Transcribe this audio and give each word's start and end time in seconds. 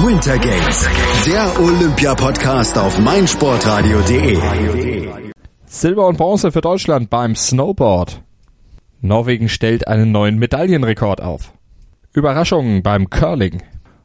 Winter 0.00 0.38
Games, 0.38 0.88
der 1.26 1.60
Olympia-Podcast 1.60 2.78
auf 2.78 3.00
meinsportradio.de. 3.00 4.38
Silber 5.66 6.06
und 6.06 6.16
Bronze 6.16 6.52
für 6.52 6.60
Deutschland 6.60 7.10
beim 7.10 7.34
Snowboard. 7.34 8.22
Norwegen 9.00 9.48
stellt 9.48 9.88
einen 9.88 10.12
neuen 10.12 10.38
Medaillenrekord 10.38 11.20
auf. 11.20 11.52
Überraschungen 12.12 12.84
beim 12.84 13.10
Curling. 13.10 13.60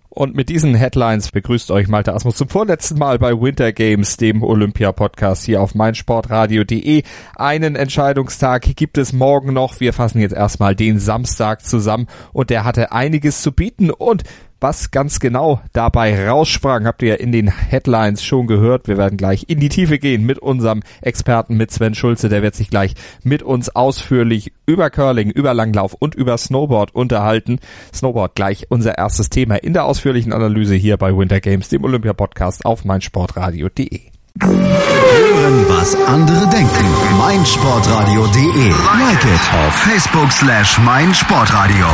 Und 0.09 0.35
mit 0.35 0.49
diesen 0.49 0.73
Headlines 0.73 1.31
begrüßt 1.31 1.69
euch 1.69 1.87
Malte 1.87 2.13
Asmus 2.13 2.37
zum 2.37 2.49
vorletzten 2.49 2.97
Mal 2.97 3.19
bei 3.19 3.39
Winter 3.39 3.71
Games, 3.71 4.17
dem 4.17 4.43
Olympia-Podcast 4.43 5.43
hier 5.43 5.61
auf 5.61 5.75
meinsportradio.de. 5.75 7.03
Einen 7.35 7.75
Entscheidungstag 7.75 8.63
gibt 8.75 8.97
es 8.97 9.13
morgen 9.13 9.53
noch. 9.53 9.79
Wir 9.79 9.93
fassen 9.93 10.21
jetzt 10.21 10.35
erstmal 10.35 10.75
den 10.75 10.97
Samstag 10.99 11.63
zusammen 11.65 12.07
und 12.31 12.49
der 12.49 12.63
hatte 12.63 12.91
einiges 12.91 13.41
zu 13.43 13.51
bieten 13.51 13.89
und 13.91 14.23
was 14.63 14.91
ganz 14.91 15.19
genau 15.19 15.61
dabei 15.73 16.27
raussprang, 16.27 16.87
habt 16.87 17.03
ihr 17.03 17.19
in 17.19 17.33
den 17.33 17.49
Headlines 17.49 18.23
schon 18.23 18.47
gehört. 18.47 18.87
Wir 18.87 18.97
werden 18.97 19.17
gleich 19.17 19.45
in 19.49 19.59
die 19.59 19.67
Tiefe 19.67 19.99
gehen 19.99 20.25
mit 20.25 20.39
unserem 20.39 20.81
Experten, 21.01 21.57
mit 21.57 21.69
Sven 21.69 21.93
Schulze. 21.93 22.29
Der 22.29 22.41
wird 22.41 22.55
sich 22.55 22.69
gleich 22.69 22.95
mit 23.23 23.43
uns 23.43 23.75
ausführlich 23.75 24.53
über 24.65 24.89
Curling, 24.89 25.29
über 25.29 25.53
Langlauf 25.53 25.93
und 25.93 26.15
über 26.15 26.37
Snowboard 26.37 26.95
unterhalten. 26.95 27.59
Snowboard 27.93 28.35
gleich 28.35 28.67
unser 28.69 28.97
erstes 28.97 29.29
Thema 29.29 29.57
in 29.57 29.73
der 29.73 29.83
ausführlichen 29.83 30.31
Analyse 30.31 30.75
hier 30.75 30.95
bei 30.95 31.15
Winter 31.15 31.41
Games, 31.41 31.67
dem 31.67 31.83
Olympia-Podcast 31.83 32.65
auf 32.65 32.85
meinsportradio.de. 32.85 33.99
Hören, 34.41 35.65
was 35.67 35.95
andere 36.07 36.47
denken. 36.47 36.85
meinsportradio.de. 37.17 38.69
Like 38.69 39.25
it 39.25 39.53
auf 39.65 39.73
Facebook 39.75 40.31
slash 40.31 40.79
meinsportradio. 40.79 41.85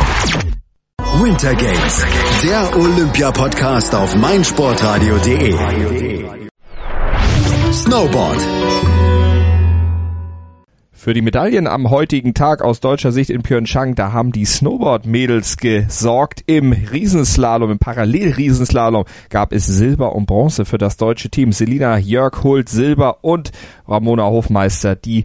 Winter 1.18 1.54
Games, 1.54 2.06
der 2.44 2.76
Olympia-Podcast 2.76 3.94
auf 3.94 4.14
meinsportradio.de. 4.14 5.54
Snowboard. 7.72 8.38
Für 10.92 11.12
die 11.12 11.20
Medaillen 11.20 11.66
am 11.66 11.90
heutigen 11.90 12.32
Tag 12.32 12.62
aus 12.62 12.78
deutscher 12.78 13.10
Sicht 13.10 13.28
in 13.28 13.42
Pyeongchang, 13.42 13.96
da 13.96 14.12
haben 14.12 14.30
die 14.30 14.44
Snowboard-Mädels 14.44 15.56
gesorgt. 15.56 16.44
Im 16.46 16.72
Riesenslalom, 16.72 17.72
im 17.72 17.78
Parallel-Riesenslalom 17.78 19.04
gab 19.30 19.52
es 19.52 19.66
Silber 19.66 20.14
und 20.14 20.26
Bronze 20.26 20.64
für 20.64 20.78
das 20.78 20.96
deutsche 20.96 21.28
Team. 21.28 21.50
Selina 21.52 21.98
Jörg 21.98 22.44
holt 22.44 22.68
Silber 22.68 23.24
und 23.24 23.50
Ramona 23.88 24.24
Hofmeister, 24.24 24.94
die 24.94 25.24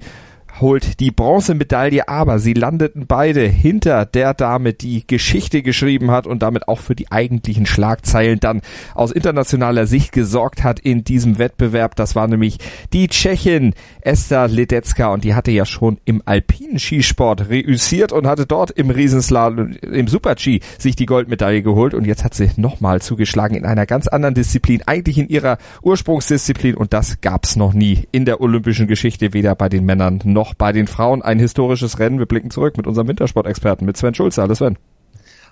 holt 0.61 0.99
die 0.99 1.11
Bronzemedaille, 1.11 2.07
aber 2.07 2.39
sie 2.39 2.53
landeten 2.53 3.07
beide 3.07 3.41
hinter 3.41 4.05
der 4.05 4.33
Dame, 4.33 4.73
die 4.73 5.05
Geschichte 5.05 5.61
geschrieben 5.61 6.11
hat 6.11 6.27
und 6.27 6.41
damit 6.41 6.67
auch 6.67 6.79
für 6.79 6.95
die 6.95 7.11
eigentlichen 7.11 7.65
Schlagzeilen 7.65 8.39
dann 8.39 8.61
aus 8.93 9.11
internationaler 9.11 9.87
Sicht 9.87 10.11
gesorgt 10.11 10.63
hat 10.63 10.79
in 10.79 11.03
diesem 11.03 11.37
Wettbewerb. 11.37 11.95
Das 11.95 12.15
war 12.15 12.27
nämlich 12.27 12.57
die 12.93 13.07
Tschechin 13.07 13.73
Esther 14.01 14.47
Ledecka 14.47 15.07
und 15.07 15.23
die 15.23 15.33
hatte 15.33 15.51
ja 15.51 15.65
schon 15.65 15.97
im 16.05 16.21
alpinen 16.25 16.79
Skisport 16.79 17.49
reüssiert 17.49 18.11
und 18.11 18.27
hatte 18.27 18.45
dort 18.45 18.71
im 18.71 18.89
Riesenslalom, 18.89 19.73
im 19.81 20.07
Super-G 20.07 20.61
sich 20.77 20.95
die 20.95 21.05
Goldmedaille 21.05 21.63
geholt 21.63 21.93
und 21.93 22.05
jetzt 22.05 22.23
hat 22.23 22.33
sie 22.33 22.51
nochmal 22.55 23.01
zugeschlagen 23.01 23.57
in 23.57 23.65
einer 23.65 23.85
ganz 23.85 24.07
anderen 24.07 24.35
Disziplin, 24.35 24.83
eigentlich 24.85 25.17
in 25.17 25.27
ihrer 25.27 25.57
Ursprungsdisziplin 25.81 26.75
und 26.75 26.93
das 26.93 27.21
gab's 27.21 27.55
noch 27.55 27.73
nie 27.73 28.07
in 28.11 28.25
der 28.25 28.41
olympischen 28.41 28.87
Geschichte, 28.87 29.33
weder 29.33 29.55
bei 29.55 29.69
den 29.69 29.85
Männern 29.85 30.21
noch 30.23 30.44
noch 30.45 30.53
bei 30.53 30.71
den 30.71 30.85
Frauen 30.87 31.23
ein 31.23 31.39
historisches 31.39 31.97
Rennen. 31.97 32.19
Wir 32.19 32.27
blicken 32.27 32.51
zurück 32.51 32.77
mit 32.77 32.85
unserem 32.85 33.07
Wintersportexperten, 33.07 33.85
mit 33.85 33.97
Sven 33.97 34.13
Schulze. 34.13 34.41
Hallo 34.43 34.53
Sven. 34.53 34.77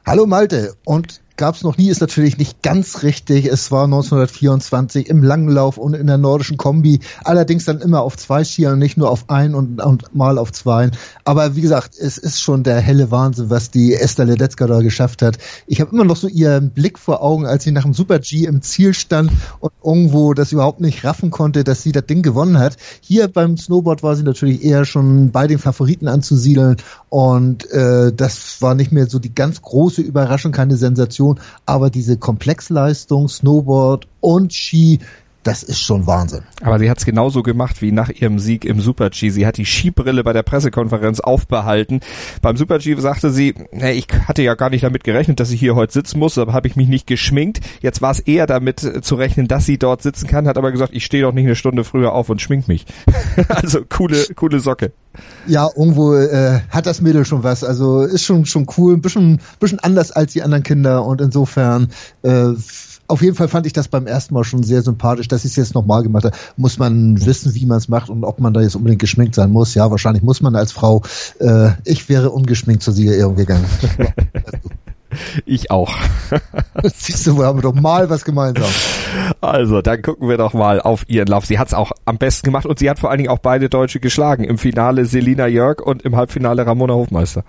Hallo 0.05 0.27
Malte 0.27 0.75
und 0.85 1.22
gab 1.35 1.55
es 1.55 1.63
noch 1.63 1.77
nie, 1.77 1.89
ist 1.89 2.01
natürlich 2.01 2.37
nicht 2.37 2.61
ganz 2.61 3.01
richtig. 3.01 3.45
Es 3.45 3.71
war 3.71 3.85
1924 3.85 5.09
im 5.09 5.23
Langlauf 5.23 5.77
und 5.77 5.95
in 5.95 6.07
der 6.07 6.17
nordischen 6.17 6.57
Kombi, 6.57 6.99
allerdings 7.23 7.65
dann 7.65 7.81
immer 7.81 8.01
auf 8.01 8.17
zwei 8.17 8.43
Skiern, 8.43 8.77
nicht 8.77 8.97
nur 8.97 9.09
auf 9.09 9.29
ein 9.29 9.55
und, 9.55 9.81
und 9.81 10.13
mal 10.15 10.37
auf 10.37 10.51
zwei. 10.51 10.91
Aber 11.23 11.55
wie 11.55 11.61
gesagt, 11.61 11.97
es 11.97 12.17
ist 12.17 12.41
schon 12.41 12.63
der 12.63 12.79
helle 12.79 13.09
Wahnsinn, 13.09 13.49
was 13.49 13.71
die 13.71 13.95
Esther 13.95 14.25
Ledetzka 14.25 14.67
da 14.67 14.81
geschafft 14.81 15.21
hat. 15.21 15.37
Ich 15.65 15.81
habe 15.81 15.91
immer 15.91 16.05
noch 16.05 16.17
so 16.17 16.27
ihren 16.27 16.69
Blick 16.69 16.99
vor 16.99 17.23
Augen, 17.23 17.45
als 17.45 17.63
sie 17.63 17.71
nach 17.71 17.83
dem 17.83 17.93
Super 17.93 18.19
G 18.19 18.45
im 18.45 18.61
Ziel 18.61 18.93
stand 18.93 19.31
und 19.59 19.71
irgendwo 19.83 20.33
das 20.33 20.51
überhaupt 20.51 20.81
nicht 20.81 21.03
raffen 21.03 21.31
konnte, 21.31 21.63
dass 21.63 21.81
sie 21.81 21.91
das 21.91 22.05
Ding 22.05 22.21
gewonnen 22.21 22.59
hat. 22.59 22.77
Hier 23.01 23.27
beim 23.27 23.57
Snowboard 23.57 24.03
war 24.03 24.15
sie 24.15 24.23
natürlich 24.23 24.63
eher 24.63 24.85
schon 24.85 25.31
bei 25.31 25.47
den 25.47 25.57
Favoriten 25.57 26.07
anzusiedeln 26.07 26.77
und 27.09 27.69
äh, 27.71 28.13
das 28.13 28.61
war 28.61 28.75
nicht 28.75 28.91
mehr 28.91 29.07
so 29.07 29.17
die 29.17 29.33
ganz 29.33 29.61
große 29.61 30.01
Überraschung, 30.01 30.51
keine 30.51 30.77
Sensation 30.77 31.22
Kombination, 31.23 31.39
aber 31.65 31.89
diese 31.89 32.17
Komplexleistung, 32.17 33.29
Snowboard 33.29 34.07
und 34.19 34.53
Ski, 34.53 34.99
das 35.43 35.63
ist 35.63 35.81
schon 35.81 36.07
Wahnsinn. 36.07 36.43
Aber 36.61 36.79
sie 36.79 36.89
hat 36.89 36.97
es 36.97 37.05
genauso 37.05 37.43
gemacht 37.43 37.81
wie 37.81 37.91
nach 37.91 38.09
ihrem 38.09 38.39
Sieg 38.39 38.65
im 38.65 38.79
Super-G. 38.79 39.29
Sie 39.29 39.45
hat 39.45 39.57
die 39.57 39.65
Skibrille 39.65 40.23
bei 40.23 40.33
der 40.33 40.43
Pressekonferenz 40.43 41.19
aufbehalten. 41.19 41.99
Beim 42.41 42.57
Super-G 42.57 42.95
sagte 42.99 43.29
sie, 43.29 43.53
hey, 43.71 43.93
ich 43.93 44.07
hatte 44.27 44.41
ja 44.41 44.55
gar 44.55 44.69
nicht 44.69 44.83
damit 44.83 45.03
gerechnet, 45.03 45.39
dass 45.39 45.51
ich 45.51 45.59
hier 45.59 45.75
heute 45.75 45.93
sitzen 45.93 46.19
muss, 46.19 46.37
aber 46.37 46.53
habe 46.53 46.67
ich 46.67 46.75
mich 46.75 46.87
nicht 46.87 47.07
geschminkt. 47.07 47.59
Jetzt 47.81 48.01
war 48.01 48.11
es 48.11 48.19
eher 48.19 48.47
damit 48.47 48.83
äh, 48.83 49.01
zu 49.01 49.15
rechnen, 49.15 49.47
dass 49.47 49.65
sie 49.65 49.77
dort 49.77 50.01
sitzen 50.01 50.27
kann, 50.27 50.47
hat 50.47 50.57
aber 50.57 50.71
gesagt, 50.71 50.93
ich 50.93 51.05
stehe 51.05 51.23
doch 51.23 51.33
nicht 51.33 51.45
eine 51.45 51.55
Stunde 51.55 51.83
früher 51.83 52.13
auf 52.13 52.29
und 52.29 52.41
schmink 52.41 52.67
mich. 52.67 52.85
also 53.49 53.81
coole, 53.87 54.25
coole 54.35 54.59
Socke. 54.59 54.93
Ja, 55.45 55.69
irgendwo 55.75 56.15
äh, 56.15 56.61
hat 56.69 56.85
das 56.85 57.01
Mädel 57.01 57.25
schon 57.25 57.43
was. 57.43 57.63
Also 57.63 58.01
ist 58.01 58.23
schon 58.23 58.45
schon 58.45 58.65
cool, 58.77 58.95
ein 58.95 59.01
bisschen, 59.01 59.41
bisschen 59.59 59.79
anders 59.79 60.11
als 60.11 60.33
die 60.33 60.41
anderen 60.41 60.63
Kinder 60.63 61.05
und 61.05 61.21
insofern 61.21 61.89
äh, 62.23 62.53
auf 63.07 63.21
jeden 63.21 63.35
Fall 63.35 63.47
fand 63.47 63.65
ich 63.65 63.73
das 63.73 63.87
beim 63.87 64.07
ersten 64.07 64.33
Mal 64.33 64.43
schon 64.43 64.63
sehr 64.63 64.81
sympathisch, 64.81 65.27
dass 65.27 65.45
ich 65.45 65.51
es 65.51 65.55
jetzt 65.57 65.75
nochmal 65.75 66.03
gemacht 66.03 66.25
habe. 66.25 66.35
Muss 66.57 66.79
man 66.79 67.25
wissen, 67.25 67.53
wie 67.55 67.65
man 67.65 67.77
es 67.77 67.89
macht 67.89 68.09
und 68.09 68.23
ob 68.23 68.39
man 68.39 68.53
da 68.53 68.61
jetzt 68.61 68.75
unbedingt 68.75 69.01
geschminkt 69.01 69.35
sein 69.35 69.51
muss. 69.51 69.73
Ja, 69.73 69.91
wahrscheinlich 69.91 70.23
muss 70.23 70.41
man 70.41 70.55
als 70.55 70.71
Frau. 70.71 71.01
Äh, 71.39 71.71
ich 71.85 72.09
wäre 72.09 72.31
ungeschminkt 72.31 72.83
zur 72.83 72.93
Siegerehrung 72.93 73.35
gegangen. 73.35 73.65
Ich 75.45 75.71
auch. 75.71 75.95
Siehst 76.83 77.27
du, 77.27 77.37
wir 77.37 77.45
haben 77.45 77.61
doch 77.61 77.73
mal 77.73 78.09
was 78.09 78.25
gemeinsam. 78.25 78.69
Also, 79.41 79.81
dann 79.81 80.01
gucken 80.01 80.27
wir 80.27 80.37
doch 80.37 80.53
mal 80.53 80.81
auf 80.81 81.07
ihren 81.07 81.27
Lauf. 81.27 81.45
Sie 81.45 81.59
hat 81.59 81.67
es 81.67 81.73
auch 81.73 81.91
am 82.05 82.17
besten 82.17 82.45
gemacht 82.45 82.65
und 82.65 82.79
sie 82.79 82.89
hat 82.89 82.99
vor 82.99 83.09
allen 83.09 83.19
Dingen 83.19 83.29
auch 83.29 83.39
beide 83.39 83.69
Deutsche 83.69 83.99
geschlagen. 83.99 84.43
Im 84.43 84.57
Finale 84.57 85.05
Selina 85.05 85.47
Jörg 85.47 85.81
und 85.81 86.01
im 86.03 86.15
Halbfinale 86.15 86.65
Ramona 86.65 86.93
Hofmeister. 86.93 87.43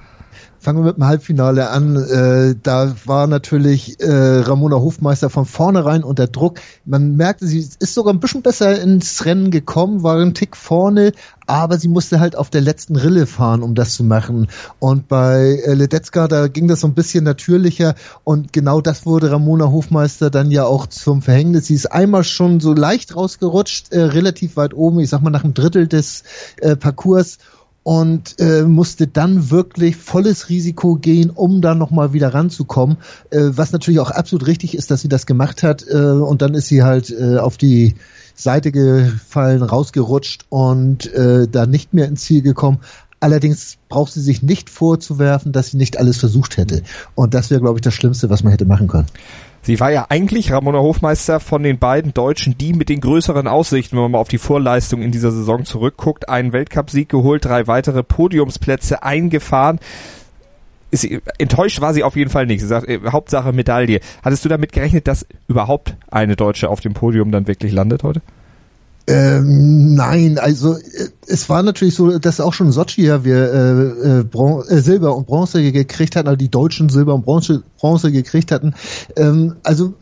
Fangen 0.59 0.79
wir 0.79 0.87
mit 0.87 0.97
dem 0.97 1.05
Halbfinale 1.05 1.69
an. 1.69 1.97
Äh, 1.97 2.55
da 2.63 2.95
war 3.05 3.27
natürlich 3.27 4.01
äh, 4.01 4.41
Ramona 4.41 4.77
Hofmeister 4.77 5.29
von 5.29 5.45
vornherein 5.45 6.03
unter 6.03 6.27
Druck. 6.27 6.61
Man 6.85 7.17
merkte, 7.17 7.47
sie 7.47 7.59
ist 7.59 7.95
sogar 7.95 8.15
ein 8.15 8.21
bisschen 8.21 8.43
besser 8.43 8.81
ins 8.81 9.25
Rennen 9.25 9.51
gekommen, 9.51 10.03
war 10.03 10.17
ein 10.19 10.33
Tick 10.33 10.57
vorne, 10.57 11.13
aber 11.47 11.79
sie 11.79 11.89
musste 11.89 12.21
halt 12.21 12.37
auf 12.37 12.51
der 12.51 12.63
letzten 12.63 12.97
Rille 12.97 13.27
fahren, 13.27 13.63
um 13.63 13.75
das 13.75 13.95
zu 13.95 14.05
machen. 14.05 14.49
Und 14.79 15.09
bei 15.09 15.61
äh, 15.65 15.75
Ledetzka, 15.75 16.29
da 16.29 16.49
ging 16.49 16.69
das 16.69 16.81
so 16.81 16.87
ein 16.87 16.95
bisschen 16.95 17.25
natürlicher 17.25 17.95
und 18.25 18.53
genau 18.53 18.81
das 18.81 19.05
wurde 19.05 19.31
Ramona 19.31 19.71
Hofmeister 19.71 20.31
dann 20.31 20.51
ja 20.51 20.65
auch 20.65 20.87
zum 20.87 21.23
Verhängnis. 21.23 21.67
Sie 21.67 21.75
ist 21.75 21.93
einmal 21.93 22.25
schon 22.25 22.61
so 22.61 22.73
leicht 22.73 23.15
rausgerutscht, 23.17 23.93
äh, 23.93 24.01
relativ 24.01 24.57
weit 24.57 24.75
oben, 24.75 25.01
ich 25.01 25.11
sag 25.11 25.21
mal 25.21 25.31
nach 25.31 25.45
einem 25.45 25.55
Drittel 25.55 25.87
des 25.87 26.23
äh, 26.61 26.77
Parcours 26.77 27.39
und 27.85 28.41
äh, 28.41 28.63
musste 28.63 29.07
dann 29.07 29.51
wirklich 29.51 29.97
volles 29.97 30.49
Risiko 30.49 30.97
gehen, 30.97 31.31
um 31.31 31.61
da 31.61 31.75
nochmal 31.75 32.13
wieder 32.13 32.35
ranzukommen. 32.35 32.97
Äh, 33.31 33.51
was 33.51 33.73
natürlich 33.73 34.01
auch 34.01 34.11
absolut 34.11 34.49
richtig 34.49 34.75
ist, 34.75 34.91
dass 34.91 35.03
sie 35.03 35.09
das 35.09 35.27
gemacht 35.27 35.63
hat. 35.63 35.85
Äh, 35.89 35.95
und 35.95 36.43
dann 36.43 36.55
ist 36.55 36.67
sie 36.67 36.83
halt 36.83 37.11
äh, 37.11 37.37
auf 37.37 37.59
die 37.59 37.95
Seite 38.35 38.73
gefallen, 38.73 39.63
rausgerutscht 39.63 40.47
und 40.49 41.13
äh, 41.13 41.47
da 41.47 41.67
nicht 41.67 41.95
mehr 41.95 42.09
ins 42.09 42.23
Ziel 42.23 42.43
gekommen. 42.43 42.81
Allerdings 43.21 43.77
braucht 43.89 44.13
sie 44.13 44.21
sich 44.21 44.43
nicht 44.43 44.69
vorzuwerfen, 44.71 45.53
dass 45.53 45.71
sie 45.71 45.77
nicht 45.77 45.99
alles 45.99 46.19
versucht 46.19 46.57
hätte. 46.57 46.83
Und 47.15 47.33
das 47.33 47.51
wäre, 47.51 47.61
glaube 47.61 47.79
ich, 47.79 47.83
das 47.83 47.95
Schlimmste, 47.95 48.29
was 48.29 48.43
man 48.43 48.51
hätte 48.51 48.67
machen 48.67 48.89
können. 48.89 49.07
Sie 49.65 49.81
war 49.81 49.91
ja 49.91 50.07
eigentlich 50.11 50.53
Ramona 50.53 50.79
Hofmeister 50.81 51.41
von 51.41 51.63
den 51.63 51.79
beiden 51.79 52.13
Deutschen, 52.13 52.59
die 52.59 52.75
mit 52.75 52.91
den 52.91 53.01
größeren 53.01 53.49
Aussichten, 53.49 53.97
wenn 53.97 54.03
man 54.03 54.11
mal 54.13 54.19
auf 54.19 54.29
die 54.29 54.37
Vorleistung 54.37 55.01
in 55.01 55.11
dieser 55.11 55.31
Saison 55.31 55.65
zurückguckt, 55.65 56.29
einen 56.29 56.53
Weltcupsieg 56.53 57.09
geholt, 57.09 57.47
drei 57.47 57.67
weitere 57.67 58.03
Podiumsplätze 58.03 59.03
eingefahren. 59.03 59.81
Sie, 60.93 61.23
enttäuscht 61.39 61.81
war 61.81 61.95
sie 61.95 62.03
auf 62.03 62.15
jeden 62.15 62.31
Fall 62.31 62.45
nicht. 62.45 62.61
Sie 62.61 62.67
sagt, 62.67 62.89
äh, 62.89 63.01
Hauptsache 63.11 63.55
Medaille. 63.55 64.01
Hattest 64.23 64.45
du 64.45 64.51
damit 64.51 64.73
gerechnet, 64.73 65.09
dass 65.09 65.27
überhaupt 65.49 65.97
eine 66.11 66.37
Deutsche 66.37 66.69
auf 66.69 66.81
dem 66.81 66.93
Podium 66.93 67.33
dann 67.33 67.49
wirklich 67.49 67.73
landet 67.73 68.03
heute? 68.03 68.21
Ähm, 69.07 69.95
nein, 69.95 70.39
also 70.39 70.77
äh, 70.77 71.09
es 71.27 71.49
war 71.51 71.63
natürlich 71.63 71.95
so, 71.95 72.19
dass 72.19 72.41
auch 72.41 72.55
schon 72.55 72.73
Sochi 72.73 73.05
ja 73.05 73.23
wir 73.23 73.53
äh, 73.53 74.21
äh, 74.21 74.25
Bron 74.25 74.67
äh, 74.67 74.81
Silber 74.81 75.15
und 75.15 75.27
Bronze 75.27 75.73
gekriegt 75.73 76.17
hatten, 76.17 76.29
also 76.29 76.39
die 76.39 76.51
Deutschen 76.51 76.89
Silber 76.89 77.15
und 77.15 77.25
Bronze, 77.25 77.63
Bronze 77.79 78.13
gekriegt 78.13 78.51
hatten. 78.51 78.75
Ähm, 79.17 79.57
also 79.63 79.95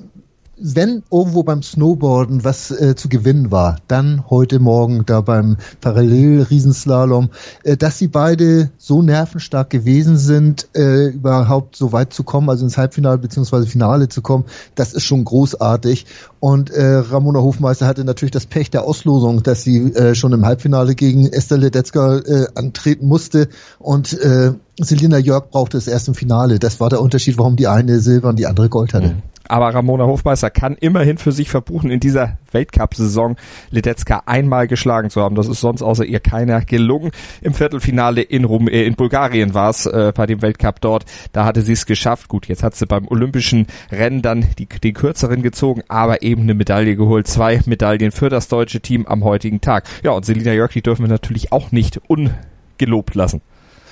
wenn 0.63 1.03
irgendwo 1.11 1.43
beim 1.43 1.63
Snowboarden 1.63 2.45
was 2.45 2.71
äh, 2.71 2.95
zu 2.95 3.09
gewinnen 3.09 3.51
war, 3.51 3.77
dann 3.89 4.31
heute 4.31 4.61
Morgen 4.61 5.05
da 5.05 5.21
beim 5.21 5.57
Parallel-Riesenslalom, 5.81 7.31
äh, 7.65 7.77
dass 7.77 7.99
sie 7.99 8.07
beide 8.07 8.71
so 8.79 9.03
nervenstark 9.03 9.71
gewesen 9.71 10.17
sind, 10.17 10.69
äh, 10.75 11.09
überhaupt 11.09 11.75
so 11.75 11.93
weit 11.93 12.13
zu 12.13 12.23
kommen, 12.23 12.49
also 12.49 12.65
ins 12.65 12.79
Halbfinale 12.79 13.19
beziehungsweise 13.19 13.67
Finale 13.67 14.09
zu 14.09 14.23
kommen, 14.23 14.45
das 14.77 14.93
ist 14.95 15.05
schon 15.05 15.25
großartig. 15.25 16.07
Und 16.39 16.71
äh, 16.71 16.97
Ramona 16.97 17.41
Hofmeister 17.41 17.87
hatte 17.87 18.05
natürlich 18.05 18.33
das 18.33 18.47
Pech 18.47 18.71
der 18.71 18.85
Auslosung, 18.85 19.43
dass 19.43 19.63
sie 19.63 19.93
äh, 19.95 20.15
schon 20.15 20.33
im 20.33 20.47
Halbfinale 20.47 20.95
gegen 20.95 21.27
Esther 21.27 21.59
Ledetzka 21.59 22.19
äh, 22.19 22.47
antreten 22.55 23.07
musste 23.07 23.49
und 23.81 24.13
äh, 24.13 24.53
Selina 24.79 25.19
Jörg 25.19 25.51
brauchte 25.51 25.77
es 25.77 25.87
erst 25.87 26.09
im 26.09 26.15
Finale. 26.15 26.59
Das 26.59 26.81
war 26.81 26.89
der 26.89 27.01
Unterschied, 27.01 27.37
warum 27.39 27.57
die 27.57 27.67
eine 27.67 28.01
Silber 28.01 28.31
und 28.31 28.39
die 28.39 28.47
andere 28.47 28.69
Gold 28.69 28.95
hatte. 28.95 29.09
Mhm. 29.09 29.32
Aber 29.53 29.75
Ramona 29.75 30.07
Hofmeister 30.07 30.49
kann 30.49 30.77
immerhin 30.77 31.19
für 31.19 31.31
sich 31.31 31.51
verbuchen, 31.51 31.91
in 31.91 32.01
dieser 32.01 32.39
Weltcup-Saison 32.53 33.37
Ledetzka 33.69 34.23
einmal 34.25 34.67
geschlagen 34.67 35.11
zu 35.11 35.21
haben. 35.21 35.35
Das 35.35 35.47
ist 35.47 35.61
sonst 35.61 35.83
außer 35.83 36.07
ihr 36.07 36.21
keiner 36.21 36.63
gelungen. 36.63 37.11
Im 37.43 37.53
Viertelfinale 37.53 38.23
in, 38.23 38.47
Rum 38.47 38.67
äh, 38.67 38.85
in 38.85 38.95
Bulgarien 38.95 39.53
war 39.53 39.69
es 39.69 39.85
äh, 39.85 40.11
bei 40.17 40.25
dem 40.25 40.41
Weltcup 40.41 40.81
dort. 40.81 41.05
Da 41.33 41.45
hatte 41.45 41.61
sie 41.61 41.73
es 41.73 41.85
geschafft. 41.85 42.29
Gut, 42.29 42.49
jetzt 42.49 42.63
hat 42.63 42.77
sie 42.77 42.87
beim 42.87 43.07
olympischen 43.07 43.67
Rennen 43.91 44.23
dann 44.23 44.47
die, 44.59 44.65
den 44.65 44.95
kürzeren 44.95 45.43
gezogen, 45.43 45.83
aber 45.87 46.23
eben 46.23 46.45
eine 46.45 46.55
Medaille 46.55 46.97
geholt. 46.97 47.27
Zwei 47.27 47.61
Medaillen 47.67 48.11
für 48.11 48.31
das 48.31 48.49
deutsche 48.49 48.81
Team 48.81 49.05
am 49.05 49.23
heutigen 49.23 49.61
Tag. 49.61 49.85
Ja, 50.03 50.13
und 50.13 50.25
Selina 50.25 50.55
Jörg, 50.55 50.73
die 50.73 50.81
dürfen 50.81 51.03
wir 51.03 51.11
natürlich 51.11 51.53
auch 51.53 51.73
nicht 51.73 52.01
ungelobt 52.09 53.15
lassen. 53.15 53.43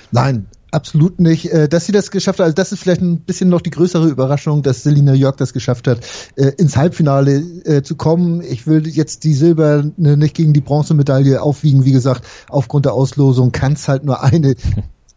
Nein, 0.09 0.47
Absolut 0.71 1.19
nicht. 1.19 1.51
Äh, 1.51 1.67
dass 1.67 1.85
sie 1.85 1.91
das 1.91 2.11
geschafft 2.11 2.39
hat, 2.39 2.45
also 2.45 2.55
das 2.55 2.71
ist 2.71 2.79
vielleicht 2.79 3.01
ein 3.01 3.19
bisschen 3.19 3.49
noch 3.49 3.59
die 3.61 3.71
größere 3.71 4.07
Überraschung, 4.07 4.63
dass 4.63 4.83
Selina 4.83 5.13
Jörg 5.13 5.35
das 5.35 5.51
geschafft 5.51 5.87
hat, 5.87 5.99
äh, 6.37 6.53
ins 6.57 6.77
Halbfinale 6.77 7.35
äh, 7.65 7.81
zu 7.83 7.95
kommen. 7.95 8.41
Ich 8.41 8.67
will 8.67 8.87
jetzt 8.87 9.25
die 9.25 9.33
Silber 9.33 9.83
nicht 9.97 10.33
gegen 10.33 10.53
die 10.53 10.61
Bronzemedaille 10.61 11.41
aufwiegen. 11.41 11.83
Wie 11.83 11.91
gesagt, 11.91 12.25
aufgrund 12.47 12.85
der 12.85 12.93
Auslosung 12.93 13.51
kann 13.51 13.73
es 13.73 13.89
halt 13.89 14.05
nur 14.05 14.23
eine 14.23 14.55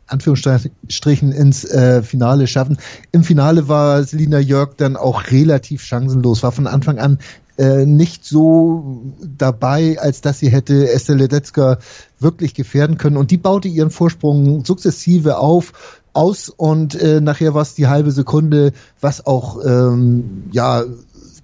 Anführungsstrichen 0.07 1.33
ins 1.33 1.65
äh, 1.65 2.03
Finale 2.03 2.47
schaffen. 2.47 2.79
Im 3.13 3.23
Finale 3.23 3.69
war 3.69 4.03
Selina 4.03 4.39
Jörg 4.39 4.75
dann 4.77 4.97
auch 4.97 5.31
relativ 5.31 5.83
chancenlos, 5.83 6.43
war 6.43 6.53
von 6.53 6.67
Anfang 6.67 6.99
an 6.99 7.19
äh, 7.59 7.87
nicht 7.87 8.25
so 8.25 9.03
dabei, 9.23 9.99
als 10.01 10.21
dass 10.21 10.39
sie 10.39 10.49
hätte 10.49 10.91
Estelle 10.91 11.21
Ledetzka 11.21 11.79
wirklich 12.19 12.55
gefährden 12.55 12.99
können. 12.99 13.17
Und 13.17 13.31
die 13.31 13.37
baute 13.37 13.69
ihren 13.69 13.91
Vorsprung 13.91 14.65
sukzessive 14.65 15.39
auf, 15.39 15.73
aus 16.13 16.49
und 16.49 16.95
äh, 16.95 17.21
nachher 17.21 17.55
war 17.55 17.63
es 17.63 17.75
die 17.75 17.89
halbe 17.89 18.13
Sekunde, 18.13 18.73
was 19.01 19.27
auch 19.27 19.65
ähm, 19.65 20.45
ja 20.53 20.85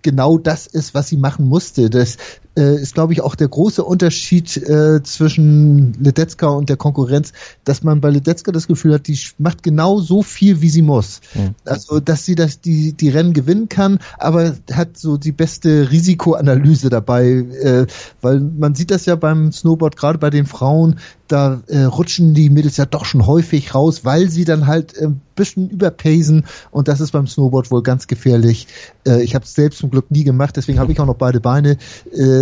genau 0.02 0.38
das 0.38 0.66
ist, 0.66 0.94
was 0.94 1.08
sie 1.08 1.16
machen 1.16 1.46
musste. 1.46 1.90
Das 1.90 2.16
äh, 2.56 2.76
ist, 2.76 2.94
glaube 2.94 3.12
ich, 3.12 3.20
auch 3.20 3.34
der 3.34 3.48
große 3.48 3.84
Unterschied 3.84 4.56
äh, 4.56 5.02
zwischen 5.02 5.94
Ledetzka 6.00 6.48
und 6.48 6.68
der 6.68 6.76
Konkurrenz, 6.76 7.32
dass 7.64 7.82
man 7.82 8.00
bei 8.00 8.10
Ledetzka 8.10 8.52
das 8.52 8.66
Gefühl 8.66 8.94
hat, 8.94 9.06
die 9.06 9.18
macht 9.38 9.62
genau 9.62 10.00
so 10.00 10.22
viel, 10.22 10.60
wie 10.60 10.68
sie 10.68 10.82
muss. 10.82 11.20
Mhm. 11.34 11.54
Also, 11.64 12.00
dass 12.00 12.24
sie 12.24 12.34
das, 12.34 12.60
die, 12.60 12.92
die 12.92 13.08
Rennen 13.08 13.32
gewinnen 13.32 13.68
kann, 13.68 14.00
aber 14.18 14.54
hat 14.72 14.96
so 14.96 15.16
die 15.16 15.32
beste 15.32 15.90
Risikoanalyse 15.90 16.88
dabei, 16.88 17.26
äh, 17.28 17.86
weil 18.20 18.40
man 18.40 18.74
sieht 18.74 18.90
das 18.90 19.06
ja 19.06 19.16
beim 19.16 19.52
Snowboard, 19.52 19.96
gerade 19.96 20.18
bei 20.18 20.30
den 20.30 20.46
Frauen, 20.46 20.98
da 21.28 21.62
äh, 21.68 21.84
rutschen 21.84 22.34
die 22.34 22.50
Mädels 22.50 22.76
ja 22.76 22.86
doch 22.86 23.04
schon 23.04 23.26
häufig 23.26 23.74
raus, 23.74 24.04
weil 24.04 24.28
sie 24.28 24.44
dann 24.44 24.66
halt 24.66 24.98
ein 24.98 25.12
äh, 25.12 25.16
bisschen 25.36 25.70
überpacen 25.70 26.44
und 26.70 26.88
das 26.88 27.00
ist 27.00 27.12
beim 27.12 27.26
Snowboard 27.26 27.70
wohl 27.70 27.82
ganz 27.82 28.08
gefährlich. 28.08 28.66
Äh, 29.06 29.22
ich 29.22 29.34
habe 29.34 29.44
es 29.44 29.54
selbst 29.54 29.78
zum 29.78 29.90
Glück 29.90 30.10
nie 30.10 30.24
gemacht, 30.24 30.56
deswegen 30.56 30.80
habe 30.80 30.90
ich 30.90 30.98
auch 30.98 31.06
noch 31.06 31.14
beide 31.14 31.40
Beine. 31.40 31.76
Äh, 32.12 32.39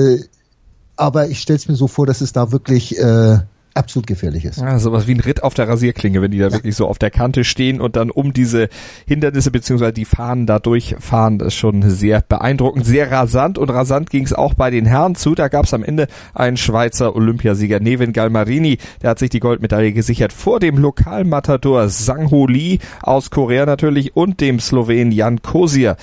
aber 0.97 1.29
ich 1.29 1.41
stelle 1.41 1.57
es 1.57 1.69
mir 1.69 1.77
so 1.77 1.87
vor, 1.87 2.07
dass 2.07 2.21
es 2.21 2.33
da 2.33 2.51
wirklich 2.53 2.99
äh, 2.99 3.39
absolut 3.79 4.07
gefährlich 4.07 4.45
ist. 4.45 4.59
Ja, 4.59 4.79
sowas 4.79 5.07
wie 5.07 5.15
ein 5.15 5.21
Ritt 5.21 5.43
auf 5.43 5.55
der 5.55 5.69
Rasierklinge, 5.69 6.21
wenn 6.21 6.33
die 6.33 6.39
da 6.39 6.49
ja. 6.49 6.53
wirklich 6.53 6.75
so 6.75 6.87
auf 6.87 6.99
der 6.99 7.11
Kante 7.11 7.45
stehen 7.45 7.81
und 7.81 7.97
dann 7.97 8.11
um 8.11 8.33
diese 8.33 8.69
Hindernisse 9.07 9.51
beziehungsweise 9.51 9.93
die 9.93 10.05
Fahnen 10.05 10.47
da 10.47 10.59
durchfahren, 10.59 11.39
das 11.39 11.49
ist 11.49 11.55
schon 11.55 11.89
sehr 11.89 12.21
beeindruckend, 12.21 12.85
sehr 12.85 13.11
rasant 13.11 13.57
und 13.57 13.71
rasant 13.71 14.11
ging 14.11 14.25
es 14.25 14.33
auch 14.33 14.55
bei 14.55 14.71
den 14.71 14.85
Herren 14.85 15.15
zu. 15.15 15.35
Da 15.35 15.49
gab 15.49 15.67
es 15.67 15.75
am 15.75 15.85
Ende 15.85 16.09
einen 16.35 16.57
Schweizer 16.57 17.15
Olympiasieger, 17.15 17.81
Nevin 17.81 18.13
Galmarini, 18.13 18.79
der 19.03 19.11
hat 19.11 19.21
sich 19.21 19.31
die 19.31 19.41
Goldmedaille 19.41 19.93
gesichert 19.93 20.33
vor 20.33 20.59
dem 20.59 20.77
Lokalmatador 20.77 21.89
Sang-Ho 21.89 22.47
Lee 22.47 22.79
aus 23.01 23.31
Korea 23.31 23.65
natürlich 23.65 24.17
und 24.17 24.41
dem 24.41 24.59
Slowen 24.59 25.13
Jan 25.13 25.41
Kosier. 25.41 25.97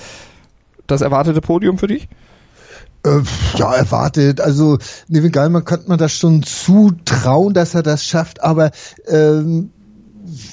Das 0.86 1.02
erwartete 1.02 1.40
Podium 1.40 1.78
für 1.78 1.88
dich? 1.88 2.08
Äh, 3.04 3.22
ja, 3.54 3.74
erwartet. 3.74 4.40
Also 4.40 4.78
Nevin 5.08 5.32
Gallmann 5.32 5.64
könnte 5.64 5.88
man 5.88 5.98
das 5.98 6.12
schon 6.12 6.42
zutrauen, 6.42 7.54
dass 7.54 7.74
er 7.74 7.82
das 7.82 8.04
schafft, 8.04 8.42
aber 8.42 8.70
ähm, 9.06 9.70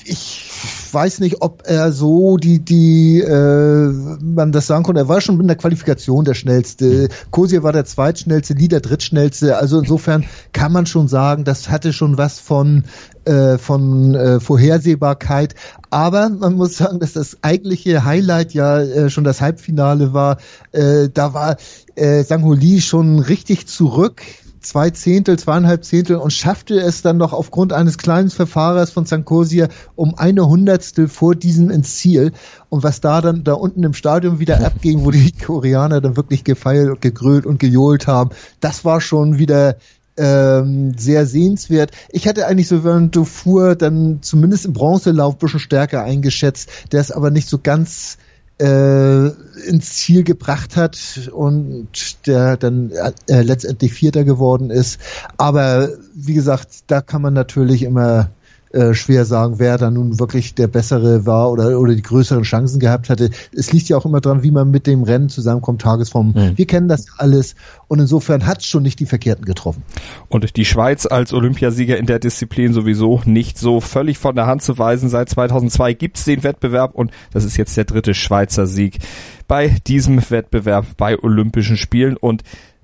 ich 0.05 0.51
weiß 0.91 1.19
nicht, 1.19 1.41
ob 1.41 1.63
er 1.65 1.91
so 1.91 2.37
die, 2.37 2.59
die, 2.59 3.19
äh, 3.19 3.91
man 4.21 4.51
das 4.51 4.67
sagen 4.67 4.83
konnte. 4.83 5.01
Er 5.01 5.07
war 5.07 5.21
schon 5.21 5.39
in 5.39 5.47
der 5.47 5.55
Qualifikation 5.55 6.25
der 6.25 6.33
schnellste. 6.33 7.09
Kosier 7.31 7.63
war 7.63 7.73
der 7.73 7.85
zweitschnellste, 7.85 8.53
Lee 8.53 8.67
der 8.67 8.81
drittschnellste. 8.81 9.57
Also 9.57 9.79
insofern 9.79 10.25
kann 10.51 10.71
man 10.71 10.85
schon 10.85 11.07
sagen, 11.07 11.43
das 11.43 11.69
hatte 11.69 11.93
schon 11.93 12.17
was 12.17 12.39
von, 12.39 12.83
äh, 13.25 13.57
von 13.57 14.15
äh, 14.15 14.39
Vorhersehbarkeit. 14.39 15.55
Aber 15.89 16.29
man 16.29 16.53
muss 16.55 16.77
sagen, 16.77 16.99
dass 16.99 17.13
das 17.13 17.37
eigentliche 17.41 18.05
Highlight 18.05 18.53
ja 18.53 18.79
äh, 18.79 19.09
schon 19.09 19.23
das 19.23 19.41
Halbfinale 19.41 20.13
war. 20.13 20.37
Äh, 20.71 21.09
da 21.13 21.33
war 21.33 21.57
äh, 21.95 22.23
Sangholi 22.23 22.81
schon 22.81 23.19
richtig 23.19 23.67
zurück 23.67 24.21
zwei 24.63 24.89
Zehntel, 24.89 25.37
zweieinhalb 25.37 25.83
Zehntel 25.83 26.17
und 26.17 26.31
schaffte 26.31 26.79
es 26.79 27.01
dann 27.01 27.17
noch 27.17 27.33
aufgrund 27.33 27.73
eines 27.73 27.97
kleinen 27.97 28.29
Verfahrers 28.29 28.91
von 28.91 29.05
Sankosia 29.05 29.67
um 29.95 30.15
eine 30.15 30.47
Hundertstel 30.47 31.07
vor 31.07 31.35
diesem 31.35 31.69
ins 31.69 31.97
Ziel. 31.97 32.31
Und 32.69 32.83
was 32.83 33.01
da 33.01 33.21
dann 33.21 33.43
da 33.43 33.53
unten 33.53 33.83
im 33.83 33.93
Stadion 33.93 34.39
wieder 34.39 34.65
abging, 34.65 35.05
wo 35.05 35.11
die 35.11 35.31
Koreaner 35.31 36.01
dann 36.01 36.17
wirklich 36.17 36.43
gefeilt 36.43 36.89
und 36.89 37.01
gegrölt 37.01 37.45
und 37.45 37.59
gejohlt 37.59 38.07
haben, 38.07 38.31
das 38.59 38.85
war 38.85 39.01
schon 39.01 39.37
wieder 39.37 39.77
ähm, 40.17 40.93
sehr 40.97 41.25
sehenswert. 41.25 41.91
Ich 42.09 42.27
hatte 42.27 42.47
eigentlich 42.47 42.67
so 42.67 42.83
während 42.83 43.15
Dufour 43.15 43.75
dann 43.75 44.19
zumindest 44.21 44.65
im 44.65 44.73
Bronzelauf 44.73 45.35
ein 45.35 45.39
bisschen 45.39 45.59
stärker 45.59 46.03
eingeschätzt, 46.03 46.69
der 46.91 47.01
ist 47.01 47.11
aber 47.11 47.31
nicht 47.31 47.49
so 47.49 47.59
ganz 47.59 48.17
äh, 48.59 49.27
ins 49.67 49.93
Ziel 49.93 50.23
gebracht 50.23 50.75
hat 50.75 51.29
und 51.33 52.27
der 52.27 52.57
dann 52.57 52.91
äh, 52.91 53.41
letztendlich 53.41 53.93
Vierter 53.93 54.23
geworden 54.23 54.69
ist. 54.69 54.99
Aber 55.37 55.89
wie 56.13 56.33
gesagt, 56.33 56.85
da 56.87 57.01
kann 57.01 57.21
man 57.21 57.33
natürlich 57.33 57.83
immer 57.83 58.29
äh, 58.73 58.93
schwer 58.93 59.23
sagen, 59.25 59.59
wer 59.59 59.77
da 59.77 59.91
nun 59.91 60.19
wirklich 60.19 60.55
der 60.55 60.67
bessere 60.67 61.25
war 61.25 61.51
oder, 61.51 61.79
oder 61.79 61.93
die 61.93 62.01
größeren 62.01 62.43
Chancen 62.43 62.79
gehabt 62.79 63.09
hatte. 63.09 63.29
Es 63.55 63.71
liegt 63.71 63.87
ja 63.87 63.97
auch 63.97 64.05
immer 64.05 64.19
dran, 64.19 64.43
wie 64.43 64.49
man 64.49 64.71
mit 64.71 64.87
dem 64.87 65.03
Rennen 65.03 65.29
zusammenkommt, 65.29 65.81
Tagesform. 65.81 66.33
Mhm. 66.35 66.57
Wir 66.57 66.65
kennen 66.65 66.87
das 66.87 67.05
alles 67.17 67.55
und 67.87 67.99
insofern 67.99 68.45
hat 68.45 68.59
es 68.59 68.65
schon 68.65 68.83
nicht 68.83 68.99
die 68.99 69.05
Verkehrten 69.05 69.45
getroffen. 69.45 69.83
Und 70.27 70.57
die 70.57 70.65
Schweiz 70.65 71.05
als 71.05 71.33
Olympiasieger 71.33 71.97
in 71.97 72.07
der 72.07 72.17
Disziplin 72.19 72.73
sowieso 72.73 73.21
nicht 73.25 73.57
so 73.57 73.79
völlig 73.79 74.17
von 74.17 74.35
der 74.35 74.47
Hand 74.47 74.63
zu 74.63 74.77
weisen. 74.77 75.07
Seit 75.07 75.29
2002 75.29 75.93
gibt's 75.93 76.25
den 76.25 76.43
Wettbewerb 76.43 76.95
und 76.95 77.11
das 77.31 77.43
ist 77.43 77.57
jetzt 77.57 77.77
der 77.77 77.85
dritte 77.85 78.13
Schweizer 78.13 78.65
Sieg 78.65 78.99
bei 79.47 79.77
diesem 79.85 80.19
Wettbewerb 80.29 80.97
bei 80.97 81.19
Olympischen 81.19 81.77
Spielen 81.77 82.17
und 82.17 82.43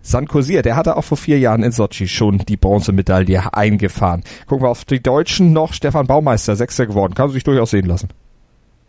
Sankosier, 0.09 0.61
der 0.61 0.75
hatte 0.75 0.97
auch 0.97 1.03
vor 1.03 1.17
vier 1.17 1.39
Jahren 1.39 1.63
in 1.63 1.71
Sochi 1.71 2.07
schon 2.07 2.39
die 2.39 2.57
Bronzemedaille 2.57 3.53
eingefahren. 3.53 4.23
Gucken 4.47 4.65
wir 4.65 4.69
auf 4.69 4.85
die 4.85 5.01
Deutschen 5.01 5.53
noch. 5.53 5.73
Stefan 5.73 6.07
Baumeister, 6.07 6.55
Sechster 6.55 6.87
geworden. 6.87 7.13
Kann 7.13 7.29
sich 7.29 7.43
durchaus 7.43 7.71
sehen 7.71 7.85
lassen 7.85 8.09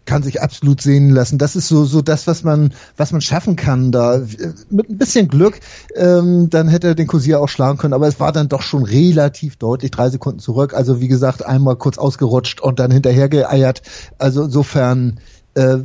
kann 0.06 0.22
sich 0.24 0.42
absolut 0.42 0.82
sehen 0.82 1.10
lassen. 1.10 1.38
Das 1.38 1.54
ist 1.54 1.68
so 1.68 1.84
so 1.84 2.02
das, 2.02 2.26
was 2.26 2.42
man 2.42 2.72
was 2.96 3.12
man 3.12 3.20
schaffen 3.20 3.54
kann 3.54 3.92
da. 3.92 4.20
Mit 4.68 4.88
ein 4.88 4.98
bisschen 4.98 5.28
Glück, 5.28 5.60
ähm, 5.94 6.50
dann 6.50 6.66
hätte 6.68 6.88
er 6.88 6.94
den 6.96 7.06
Kosier 7.06 7.40
auch 7.40 7.48
schlagen 7.48 7.78
können, 7.78 7.94
aber 7.94 8.08
es 8.08 8.18
war 8.18 8.32
dann 8.32 8.48
doch 8.48 8.62
schon 8.62 8.82
relativ 8.82 9.56
deutlich, 9.56 9.92
drei 9.92 10.10
Sekunden 10.10 10.40
zurück. 10.40 10.74
Also 10.74 11.00
wie 11.00 11.06
gesagt, 11.06 11.46
einmal 11.46 11.76
kurz 11.76 11.96
ausgerutscht 11.96 12.60
und 12.60 12.80
dann 12.80 12.90
hinterher 12.90 13.28
geeiert. 13.28 13.82
Also 14.18 14.44
insofern 14.44 15.20
äh, 15.54 15.78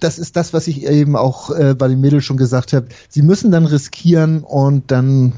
das 0.00 0.18
ist 0.18 0.36
das, 0.36 0.52
was 0.52 0.66
ich 0.66 0.86
eben 0.86 1.16
auch 1.16 1.50
äh, 1.50 1.74
bei 1.74 1.88
den 1.88 2.00
Mädels 2.00 2.24
schon 2.24 2.36
gesagt 2.36 2.72
habe. 2.72 2.88
Sie 3.08 3.22
müssen 3.22 3.50
dann 3.50 3.66
riskieren 3.66 4.42
und 4.42 4.90
dann 4.90 5.34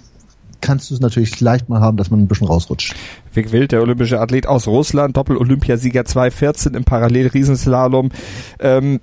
kannst 0.60 0.90
du 0.90 0.94
es 0.94 1.00
natürlich 1.00 1.40
leicht 1.40 1.68
mal 1.68 1.80
haben, 1.80 1.96
dass 1.96 2.10
man 2.10 2.20
ein 2.20 2.28
bisschen 2.28 2.46
rausrutscht. 2.46 2.94
Vic 3.32 3.52
Wild, 3.52 3.72
der 3.72 3.80
olympische 3.80 4.20
Athlet 4.20 4.46
aus 4.46 4.66
Russland, 4.66 5.16
Doppel-Olympiasieger 5.16 6.04
2014 6.04 6.74
im 6.74 6.84
Parallel-Riesenslalom. 6.84 8.10
Ähm, 8.58 9.00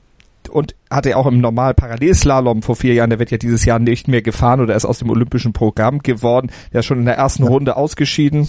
und 0.49 0.75
hatte 0.89 1.17
auch 1.17 1.25
im 1.25 1.41
normal 1.41 1.73
Parallelslalom 1.73 2.61
vor 2.61 2.77
vier 2.77 2.93
Jahren, 2.93 3.09
der 3.09 3.19
wird 3.19 3.31
ja 3.31 3.37
dieses 3.37 3.65
Jahr 3.65 3.79
nicht 3.79 4.07
mehr 4.07 4.21
gefahren 4.21 4.61
oder 4.61 4.75
ist 4.75 4.85
aus 4.85 4.99
dem 4.99 5.09
olympischen 5.09 5.51
Programm 5.51 5.99
geworden. 5.99 6.51
Der 6.71 6.79
ist 6.79 6.85
schon 6.85 6.99
in 6.99 7.05
der 7.05 7.17
ersten 7.17 7.43
ja. 7.43 7.49
Runde 7.49 7.75
ausgeschieden. 7.75 8.47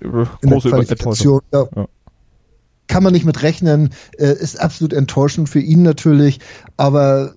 Große 0.00 0.70
Enttäuschung. 0.70 1.40
Ja. 1.52 1.66
ja 1.76 1.86
kann 2.90 3.04
man 3.04 3.12
nicht 3.12 3.24
mit 3.24 3.42
rechnen, 3.42 3.90
äh, 4.18 4.32
ist 4.32 4.60
absolut 4.60 4.92
enttäuschend 4.92 5.48
für 5.48 5.60
ihn 5.60 5.82
natürlich, 5.82 6.40
aber 6.76 7.34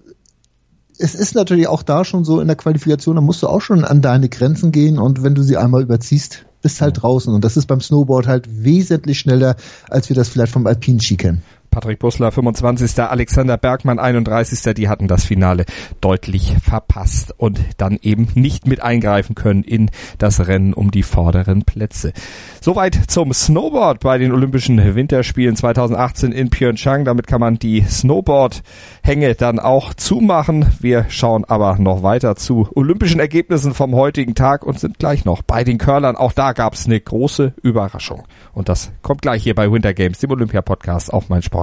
es 0.97 1.13
ist 1.13 1.35
natürlich 1.35 1.67
auch 1.67 1.83
da 1.83 2.03
schon 2.03 2.25
so 2.25 2.41
in 2.41 2.47
der 2.47 2.55
Qualifikation, 2.55 3.15
da 3.15 3.21
musst 3.21 3.43
du 3.43 3.47
auch 3.47 3.61
schon 3.61 3.85
an 3.85 4.01
deine 4.01 4.29
Grenzen 4.29 4.71
gehen 4.71 4.97
und 4.97 5.21
wenn 5.21 5.35
du 5.35 5.43
sie 5.43 5.57
einmal 5.57 5.83
überziehst, 5.83 6.45
bist 6.63 6.81
halt 6.81 7.03
draußen. 7.03 7.31
Und 7.31 7.43
das 7.43 7.57
ist 7.57 7.67
beim 7.67 7.81
Snowboard 7.81 8.25
halt 8.25 8.47
wesentlich 8.63 9.19
schneller, 9.19 9.55
als 9.89 10.09
wir 10.09 10.15
das 10.15 10.29
vielleicht 10.29 10.53
vom 10.53 10.65
Alpinen 10.65 11.01
Ski 11.01 11.17
kennen. 11.17 11.43
Patrick 11.73 11.97
Busler 11.97 12.31
25. 12.31 12.99
Alexander 12.99 13.57
Bergmann 13.57 13.97
31. 13.97 14.75
Die 14.75 14.89
hatten 14.89 15.07
das 15.07 15.25
Finale 15.25 15.65
deutlich 16.01 16.55
verpasst 16.63 17.33
und 17.35 17.59
dann 17.77 17.97
eben 18.03 18.27
nicht 18.35 18.67
mit 18.67 18.83
eingreifen 18.83 19.33
können 19.33 19.63
in 19.63 19.89
das 20.19 20.45
Rennen 20.47 20.75
um 20.75 20.91
die 20.91 21.01
vorderen 21.01 21.63
Plätze. 21.63 22.13
Soweit 22.61 22.93
zum 23.07 23.33
Snowboard 23.33 24.01
bei 24.01 24.19
den 24.19 24.31
Olympischen 24.31 24.77
Winterspielen 24.95 25.55
2018 25.55 26.31
in 26.31 26.51
Pyeongchang. 26.51 27.05
Damit 27.05 27.25
kann 27.25 27.41
man 27.41 27.57
die 27.57 27.81
Snowboard-Hänge 27.81 29.33
dann 29.33 29.57
auch 29.57 29.95
zumachen. 29.95 30.67
Wir 30.79 31.07
schauen 31.09 31.43
aber 31.43 31.77
noch 31.79 32.03
weiter 32.03 32.35
zu 32.35 32.69
olympischen 32.75 33.19
Ergebnissen 33.19 33.73
vom 33.73 33.95
heutigen 33.95 34.35
Tag 34.35 34.63
und 34.63 34.79
sind 34.79 34.99
gleich 34.99 35.25
noch 35.25 35.41
bei 35.41 35.63
den 35.63 35.79
Curlern. 35.79 36.17
Auch 36.17 36.33
da 36.33 36.53
gab 36.53 36.75
es 36.75 36.85
eine 36.85 37.01
große 37.01 37.53
Überraschung. 37.63 38.25
Und 38.53 38.69
das 38.69 38.91
kommt 39.01 39.23
gleich 39.23 39.41
hier 39.41 39.55
bei 39.55 39.71
Winter 39.71 39.95
Games, 39.95 40.19
dem 40.19 40.29
Olympia-Podcast 40.29 41.11
auf 41.11 41.29
mein 41.29 41.41
Sport 41.41 41.62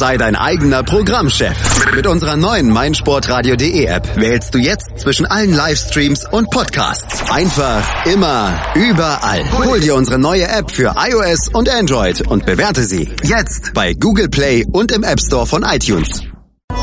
Sei 0.00 0.16
dein 0.16 0.34
eigener 0.34 0.82
Programmchef. 0.82 1.94
Mit 1.94 2.06
unserer 2.06 2.34
neuen 2.34 2.70
meinsportradio.de 2.70 3.84
App 3.84 4.16
wählst 4.16 4.54
du 4.54 4.58
jetzt 4.58 4.98
zwischen 4.98 5.26
allen 5.26 5.52
Livestreams 5.54 6.26
und 6.26 6.50
Podcasts. 6.50 7.30
Einfach, 7.30 8.06
immer, 8.06 8.58
überall. 8.76 9.44
Hol 9.62 9.78
dir 9.78 9.94
unsere 9.96 10.18
neue 10.18 10.48
App 10.48 10.70
für 10.70 10.94
iOS 10.96 11.48
und 11.52 11.68
Android 11.68 12.26
und 12.26 12.46
bewerte 12.46 12.84
sie 12.84 13.10
jetzt 13.24 13.74
bei 13.74 13.92
Google 13.92 14.30
Play 14.30 14.64
und 14.72 14.90
im 14.90 15.02
App 15.02 15.20
Store 15.20 15.46
von 15.46 15.64
iTunes. 15.64 16.22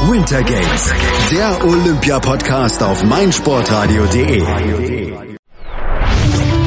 Winter 0.07 0.43
Games, 0.43 0.93
der 1.31 1.65
Olympia-Podcast 1.65 2.83
auf 2.83 3.03
meinsportradio.de. 3.03 4.43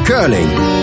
Curling. 0.04 0.79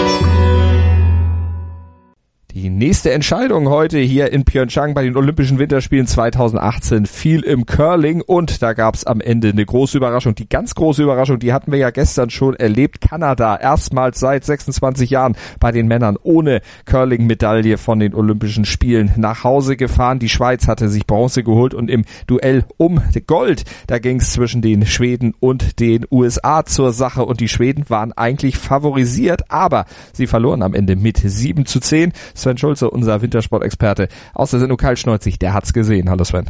Die 2.58 2.72
nächste 2.72 3.12
Entscheidung 3.12 3.70
heute 3.70 4.00
hier 4.00 4.34
in 4.34 4.44
Pyeongchang 4.44 4.96
bei 4.96 5.04
den 5.04 5.16
Olympischen 5.16 5.60
Winterspielen 5.60 6.08
2018 6.08 7.06
fiel 7.06 7.42
im 7.42 7.68
Curling 7.68 8.22
und 8.22 8.64
da 8.64 8.74
gab 8.74 8.96
es 8.96 9.06
am 9.06 9.22
Ende 9.22 9.50
eine 9.50 9.64
große 9.64 9.96
Überraschung. 9.96 10.34
Die 10.34 10.50
ganz 10.50 10.74
große 10.74 11.04
Überraschung, 11.04 11.38
die 11.38 11.54
hatten 11.54 11.72
wir 11.72 11.78
ja 11.78 11.92
gestern 11.92 12.32
schon 12.32 12.56
erlebt. 12.56 13.00
Kanada 13.00 13.58
erstmals 13.58 14.20
seit 14.20 14.44
26 14.44 15.12
Jahren 15.12 15.36
bei 15.60 15.72
den 15.72 15.88
Männern 15.88 16.18
ohne 16.24 16.62
Curling-Medaille 16.86 17.78
von 17.78 18.00
den 18.00 18.16
Olympischen 18.16 18.66
Spielen 18.66 19.12
nach 19.18 19.44
Hause 19.44 19.78
gefahren. 19.78 20.18
Die 20.18 20.28
Schweiz 20.28 20.68
hatte 20.68 20.90
sich 20.90 21.06
Bronze 21.06 21.44
geholt 21.44 21.76
und 21.76 21.92
im 21.92 22.06
Duell 22.26 22.66
um 22.78 23.00
Gold, 23.28 23.66
da 23.86 24.00
ging 24.00 24.20
es 24.20 24.34
zwischen 24.34 24.64
den 24.64 24.88
Schweden 24.88 25.36
und 25.40 25.80
den 25.80 26.08
USA 26.10 26.66
zur 26.66 26.92
Sache 26.92 27.24
und 27.24 27.40
die 27.40 27.50
Schweden 27.50 27.88
waren 27.88 28.14
eigentlich 28.14 28.58
favorisiert, 28.58 29.44
aber 29.52 29.86
sie 30.12 30.26
verloren 30.26 30.64
am 30.64 30.74
Ende 30.74 30.96
mit 30.96 31.18
7 31.18 31.68
zu 31.68 31.80
10. 31.80 32.14
Sven 32.48 32.58
Schulze, 32.58 32.90
unser 32.90 33.22
Wintersport-Experte 33.22 34.08
aus 34.34 34.52
der 34.52 34.62
Sendung 34.62 34.78
Kaltschneuzig, 34.78 35.38
der 35.38 35.54
hat's 35.54 35.74
gesehen. 35.74 36.10
Hallo 36.10 36.24
Sven. 36.24 36.46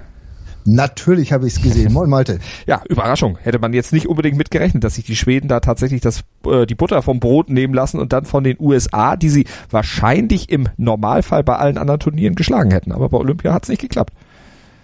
Natürlich 0.63 1.33
habe 1.33 1.47
ich 1.47 1.55
es 1.55 1.61
gesehen. 1.63 1.91
Moin 1.91 2.07
Malte. 2.07 2.37
Ja, 2.67 2.83
Überraschung. 2.87 3.39
Hätte 3.41 3.57
man 3.57 3.73
jetzt 3.73 3.93
nicht 3.93 4.05
unbedingt 4.07 4.37
mitgerechnet, 4.37 4.83
dass 4.83 4.95
sich 4.95 5.05
die 5.05 5.15
Schweden 5.15 5.47
da 5.47 5.59
tatsächlich 5.59 6.01
das, 6.01 6.23
äh, 6.45 6.67
die 6.67 6.75
Butter 6.75 7.01
vom 7.01 7.19
Brot 7.19 7.49
nehmen 7.49 7.73
lassen 7.73 7.99
und 7.99 8.13
dann 8.13 8.25
von 8.25 8.43
den 8.43 8.57
USA, 8.59 9.15
die 9.15 9.29
sie 9.29 9.45
wahrscheinlich 9.71 10.51
im 10.51 10.67
Normalfall 10.77 11.43
bei 11.43 11.55
allen 11.55 11.79
anderen 11.79 11.99
Turnieren 11.99 12.35
geschlagen 12.35 12.69
hätten. 12.69 12.91
Aber 12.91 13.09
bei 13.09 13.17
Olympia 13.17 13.51
hat's 13.51 13.69
nicht 13.69 13.81
geklappt. 13.81 14.13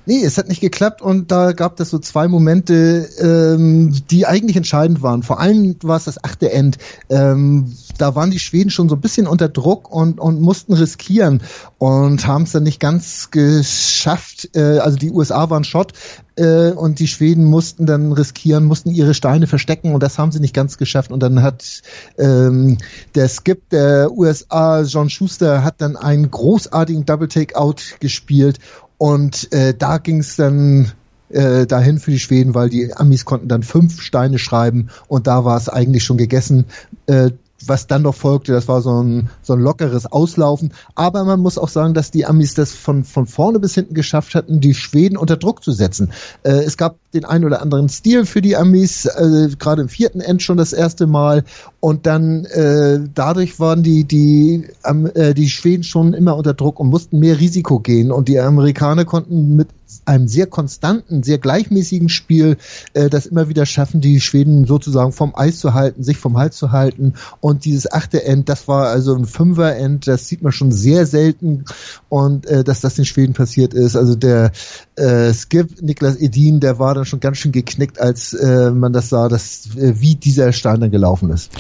Nee, 0.06 0.24
es 0.24 0.38
hat 0.38 0.50
nicht 0.50 0.60
geklappt 0.60 1.02
und 1.02 1.32
da 1.32 1.54
gab 1.54 1.80
es 1.80 1.90
so 1.90 1.98
zwei 1.98 2.28
Momente, 2.28 3.08
ähm, 3.20 3.94
die 4.12 4.26
eigentlich 4.26 4.58
entscheidend 4.58 5.02
waren. 5.02 5.24
Vor 5.24 5.40
allem 5.40 5.78
war 5.82 5.96
es 5.96 6.06
das 6.06 6.22
achte 6.22 6.52
End. 6.52 6.78
Ähm, 7.10 7.72
da 7.98 8.14
waren 8.14 8.30
die 8.30 8.40
Schweden 8.40 8.70
schon 8.70 8.90
so 8.90 8.96
ein 8.96 9.02
bisschen 9.02 9.28
unter 9.28 9.48
Druck 9.48 9.90
und, 9.90 10.20
und 10.20 10.42
mussten 10.42 10.74
riskieren 10.74 11.42
und 11.78 12.28
haben 12.28 12.44
es 12.44 12.52
dann 12.52 12.64
nicht 12.64 12.82
ganz 12.82 13.32
geschafft. 13.32 14.50
Äh, 14.56 14.80
also 14.80 14.98
die 14.98 15.12
USA 15.12 15.50
waren 15.50 15.64
Schott 15.64 15.94
äh, 16.36 16.72
und 16.72 17.00
die 17.00 17.08
Schweden 17.08 17.46
mussten 17.46 17.86
dann 17.86 18.12
riskieren, 18.12 18.66
mussten 18.66 18.90
ihre 18.90 19.14
Steine 19.14 19.48
verstecken 19.48 19.94
und 19.94 20.04
das 20.04 20.18
haben 20.18 20.32
sie 20.32 20.40
nicht 20.40 20.54
ganz 20.54 20.78
geschafft. 20.78 21.12
Und 21.12 21.22
dann 21.22 21.42
hat 21.42 21.82
ähm, 22.18 22.78
der 23.16 23.30
Skip 23.30 23.70
der 23.70 24.12
USA, 24.12 24.82
John 24.82 25.10
Schuster, 25.10 25.64
hat 25.64 25.76
dann 25.80 25.96
einen 25.96 26.30
großartigen 26.30 27.06
Double 27.06 27.28
Take-Out 27.28 27.96
gespielt 28.00 28.60
und 29.04 29.52
äh, 29.52 29.74
da 29.78 29.98
ging 29.98 30.20
es 30.20 30.38
dann 30.38 30.94
äh, 31.28 31.66
dahin 31.66 32.00
für 32.00 32.12
die 32.12 32.20
Schweden, 32.20 32.56
weil 32.56 32.70
die 32.70 32.94
Amis 32.94 33.26
konnten 33.26 33.50
dann 33.50 33.62
fünf 33.62 34.02
Steine 34.02 34.40
schreiben 34.40 34.88
und 35.10 35.28
da 35.28 35.44
war 35.44 35.58
es 35.58 35.68
eigentlich 35.68 36.06
schon 36.06 36.16
gegessen. 36.16 36.68
Äh, 37.06 37.32
was 37.68 37.88
dann 37.88 38.04
noch 38.04 38.16
folgte, 38.16 38.52
das 38.52 38.68
war 38.68 38.82
so 38.82 39.02
ein, 39.02 39.30
so 39.42 39.54
ein 39.54 39.60
lockeres 39.60 40.06
Auslaufen. 40.06 40.74
Aber 40.96 41.24
man 41.24 41.40
muss 41.40 41.58
auch 41.58 41.70
sagen, 41.70 41.94
dass 41.94 42.12
die 42.12 42.26
Amis 42.26 42.54
das 42.54 42.72
von, 42.72 43.04
von 43.04 43.26
vorne 43.26 43.60
bis 43.60 43.76
hinten 43.76 43.94
geschafft 43.94 44.36
hatten, 44.36 44.60
die 44.60 44.74
Schweden 44.74 45.18
unter 45.18 45.38
Druck 45.38 45.64
zu 45.64 45.72
setzen. 45.72 46.12
Äh, 46.44 46.64
es 46.64 46.78
gab 46.78 46.98
den 47.14 47.26
einen 47.26 47.46
oder 47.46 47.62
anderen 47.62 47.90
Stil 47.90 48.26
für 48.26 48.42
die 48.42 48.56
Amis, 48.56 49.06
äh, 49.06 49.50
gerade 49.58 49.84
im 49.84 49.90
vierten 49.90 50.22
End 50.22 50.42
schon 50.42 50.58
das 50.58 50.74
erste 50.74 51.08
Mal. 51.08 51.44
Und 51.80 52.06
dann 52.06 52.46
äh, 52.46 53.00
dadurch 53.14 53.60
waren 53.60 53.84
die, 53.84 54.06
die, 54.06 54.68
äh, 54.84 55.34
die 55.34 55.50
Schweden 55.50 55.84
schon 55.84 56.14
immer 56.14 56.36
unter 56.36 56.54
Druck 56.54 56.80
und 56.80 56.90
mussten 56.90 57.20
mehr 57.20 57.40
Risiko 57.40 57.80
gehen. 57.80 58.12
Und 58.12 58.28
die 58.28 58.40
Amerikaner 58.40 59.06
konnten 59.06 59.56
mit 59.56 59.68
einem 60.06 60.28
sehr 60.28 60.48
konstanten, 60.48 61.24
sehr 61.24 61.38
gleichmäßigen 61.38 62.10
Spiel 62.10 62.58
äh, 62.94 63.10
das 63.10 63.26
immer 63.26 63.50
wieder 63.50 63.66
schaffen, 63.66 64.02
die 64.02 64.20
Schweden 64.20 64.66
sozusagen 64.66 65.12
vom 65.12 65.36
Eis 65.36 65.60
zu 65.60 65.74
halten, 65.74 66.04
sich 66.04 66.18
vom 66.18 66.38
Hals 66.38 66.58
zu 66.58 66.72
halten. 66.72 67.14
Und 67.40 67.66
dieses 67.66 67.92
achte 67.92 68.24
End, 68.24 68.50
das 68.50 68.68
war 68.68 68.88
also 68.88 69.16
ein 69.16 69.26
Fünfer-End, 69.26 70.08
das 70.08 70.28
sieht 70.28 70.42
man 70.42 70.52
schon 70.52 70.72
sehr 70.72 71.06
selten. 71.06 71.66
Und 72.10 72.46
äh, 72.46 72.64
dass 72.64 72.82
das 72.82 72.96
den 72.96 73.06
Schweden 73.06 73.34
passiert 73.34 73.74
ist, 73.74 73.96
also 73.96 74.16
der 74.16 74.52
äh, 74.96 75.34
Skip 75.34 75.82
Niklas 75.82 76.18
Edin, 76.18 76.60
der 76.60 76.80
war 76.80 76.94
dann 76.96 77.06
schon 77.06 77.20
ganz 77.20 77.38
schön 77.38 77.52
geknickt, 77.52 78.00
als 78.00 78.34
äh, 78.34 78.72
man 78.72 78.94
das 78.94 79.10
sah, 79.10 79.30
dass 79.30 79.76
äh, 79.76 80.00
wie 80.00 80.16
dieser 80.16 80.52
Stein 80.52 80.80
dann 80.80 80.92
gelaufen 80.92 81.30
ist. 81.30 81.52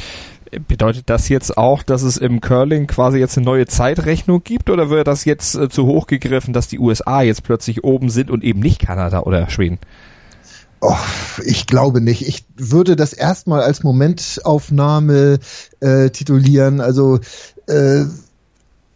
Bedeutet 0.68 1.10
das 1.10 1.30
jetzt 1.30 1.58
auch, 1.58 1.84
dass 1.84 2.04
es 2.04 2.18
im 2.18 2.42
Curling 2.42 2.88
quasi 2.88 3.18
jetzt 3.18 3.38
eine 3.38 3.46
neue 3.46 3.66
Zeitrechnung 3.66 4.44
gibt 4.44 4.70
oder 4.70 4.90
wird 4.90 5.08
das 5.08 5.26
jetzt 5.26 5.56
äh, 5.56 5.70
zu 5.70 5.86
hoch 5.86 6.08
gegriffen, 6.08 6.54
dass 6.54 6.68
die 6.68 6.80
USA 6.80 7.22
jetzt 7.22 7.44
plötzlich 7.44 7.84
oben 7.84 8.10
sind 8.10 8.30
und 8.32 8.44
eben 8.44 8.60
nicht 8.60 8.80
Kanada 8.80 9.22
oder 9.22 9.50
Schweden? 9.50 9.80
Oh, 10.86 10.98
ich 11.46 11.66
glaube 11.66 12.02
nicht. 12.02 12.28
Ich 12.28 12.46
würde 12.58 12.98
das 12.98 13.14
erstmal 13.14 13.62
als 13.62 13.84
Momentaufnahme 13.84 15.40
äh, 15.80 16.10
titulieren. 16.10 16.82
Also 16.82 17.20
äh, 17.68 18.04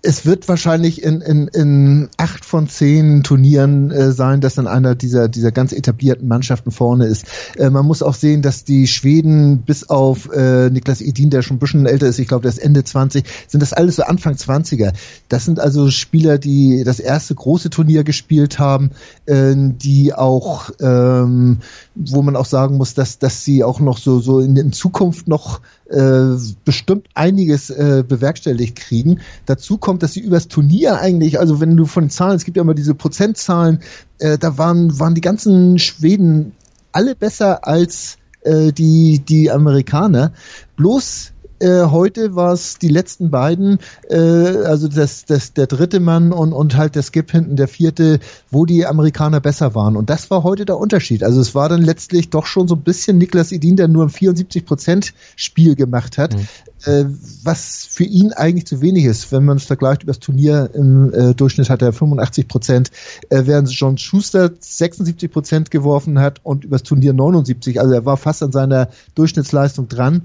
es 0.04 0.26
wird 0.26 0.48
wahrscheinlich 0.48 1.02
in, 1.02 1.22
in, 1.22 1.48
in 1.48 2.10
acht 2.18 2.46
von 2.46 2.70
zehn 2.70 3.24
Turnieren 3.24 3.92
äh, 3.92 4.12
sein, 4.12 4.42
dass 4.42 4.56
dann 4.56 4.68
einer 4.68 4.94
dieser, 4.96 5.28
dieser 5.28 5.52
ganz 5.52 5.74
etablierten 5.74 6.28
Mannschaften 6.28 6.72
vorne 6.72 7.08
ist. 7.08 7.26
Äh, 7.58 7.72
man 7.72 7.86
muss 7.86 8.04
auch 8.04 8.14
sehen, 8.14 8.42
dass 8.42 8.64
die 8.64 8.88
Schweden 8.88 9.64
bis 9.64 9.90
auf 9.90 10.32
äh, 10.32 10.70
Niklas 10.70 11.02
Edin, 11.02 11.32
der 11.32 11.42
schon 11.42 11.58
ein 11.58 11.60
bisschen 11.60 11.88
älter 11.88 12.08
ist, 12.08 12.20
ich 12.20 12.28
glaube, 12.28 12.44
der 12.44 12.52
ist 12.52 12.60
Ende 12.60 12.84
20, 12.84 13.26
sind 13.48 13.62
das 13.62 13.74
alles 13.74 13.96
so 13.96 14.04
Anfang 14.04 14.36
20er. 14.36 14.94
Das 15.30 15.46
sind 15.46 15.60
also 15.60 15.90
Spieler, 15.90 16.38
die 16.38 16.84
das 16.86 17.00
erste 17.00 17.34
große 17.34 17.72
Turnier 17.72 18.04
gespielt 18.04 18.60
haben, 18.60 18.92
äh, 19.26 19.56
die 19.56 20.14
auch, 20.14 20.70
ähm, 20.80 21.58
wo 21.96 22.22
man 22.22 22.36
auch 22.36 22.46
sagen 22.46 22.78
muss, 22.78 22.94
dass, 22.94 23.18
dass 23.18 23.44
sie 23.44 23.64
auch 23.64 23.80
noch 23.80 23.98
so, 23.98 24.20
so 24.20 24.40
in, 24.40 24.56
in 24.58 24.72
Zukunft 24.72 25.28
noch 25.28 25.60
äh, 25.90 26.36
bestimmt 26.66 27.08
einiges 27.14 27.70
äh, 27.70 28.04
bewerkstelligt 28.08 28.78
kriegen. 28.78 29.20
Dazu 29.46 29.78
kommt, 29.78 30.04
dass 30.04 30.14
sie 30.14 30.22
übers 30.22 30.48
Turnier 30.48 31.00
eigentlich, 31.00 31.40
also 31.40 31.60
wenn 31.60 31.78
du 31.78 31.86
von 31.86 32.06
den 32.06 32.10
Zahlen, 32.10 32.36
es 32.36 32.46
gibt 32.46 32.58
ja 32.58 32.64
immer 32.64 32.74
diese 32.74 32.96
Prozentzahlen, 32.96 33.80
äh, 34.20 34.38
da 34.38 34.58
waren, 34.58 35.00
waren 35.00 35.16
die 35.16 35.22
ganzen 35.22 35.80
Schweden 35.80 36.54
alle 36.92 37.16
besser 37.16 37.68
als 37.68 38.18
äh, 38.42 38.72
die, 38.72 39.20
die 39.20 39.52
Amerikaner. 39.52 40.34
Bloß 40.76 41.32
Äh, 41.60 41.86
heute 41.86 42.36
war 42.36 42.54
es 42.54 42.78
die 42.78 42.90
letzten 42.90 43.32
beiden, 43.32 43.80
äh, 44.10 44.16
also 44.18 44.88
das, 44.88 45.26
das, 45.26 45.54
der 45.54 45.66
dritte 45.66 46.00
Mann 46.00 46.32
und, 46.32 46.54
und 46.54 46.78
halt 46.78 46.96
der 46.96 47.02
Skip 47.02 47.32
hinten, 47.32 47.56
der 47.56 47.68
vierte, 47.68 48.20
wo 48.52 48.66
die 48.66 48.86
Amerikaner 48.86 49.40
besser 49.40 49.74
waren. 49.74 49.98
Und 49.98 50.10
das 50.10 50.30
war 50.30 50.44
heute 50.44 50.66
der 50.66 50.78
Unterschied. 50.78 51.24
Also 51.24 51.42
es 51.42 51.56
war 51.56 51.68
dann 51.70 51.82
letztlich 51.82 52.30
doch 52.30 52.46
schon 52.46 52.68
so 52.68 52.76
ein 52.76 52.82
bisschen 52.82 53.18
Niklas 53.18 53.52
Edin, 53.52 53.76
der 53.76 53.88
nur 53.88 54.06
ein 54.06 54.10
74 54.10 54.66
Prozent 54.66 55.14
Spiel 55.36 55.76
gemacht 55.76 56.20
hat, 56.20 56.36
mhm. 56.36 56.48
äh, 56.86 57.06
was 57.44 57.88
für 57.90 58.04
ihn 58.04 58.34
eigentlich 58.34 58.68
zu 58.68 58.82
wenig 58.82 59.06
ist. 59.06 59.32
Wenn 59.32 59.44
man 59.44 59.58
es 59.58 59.64
vergleicht 59.64 60.04
über 60.04 60.12
das 60.12 60.20
Turnier 60.20 60.70
im 60.76 61.12
äh, 61.12 61.34
Durchschnitt 61.34 61.72
hat 61.72 61.82
er 61.82 61.92
85 61.92 62.48
Prozent, 62.48 62.92
äh, 63.30 63.44
während 63.46 63.72
John 63.72 63.98
Schuster 63.98 64.52
76 64.60 65.32
Prozent 65.32 65.72
geworfen 65.72 66.20
hat 66.20 66.40
und 66.44 66.66
übers 66.66 66.84
Turnier 66.84 67.14
79. 67.14 67.80
Also 67.80 67.94
er 67.94 68.06
war 68.06 68.18
fast 68.18 68.44
an 68.44 68.52
seiner 68.52 68.90
Durchschnittsleistung 69.16 69.88
dran. 69.88 70.24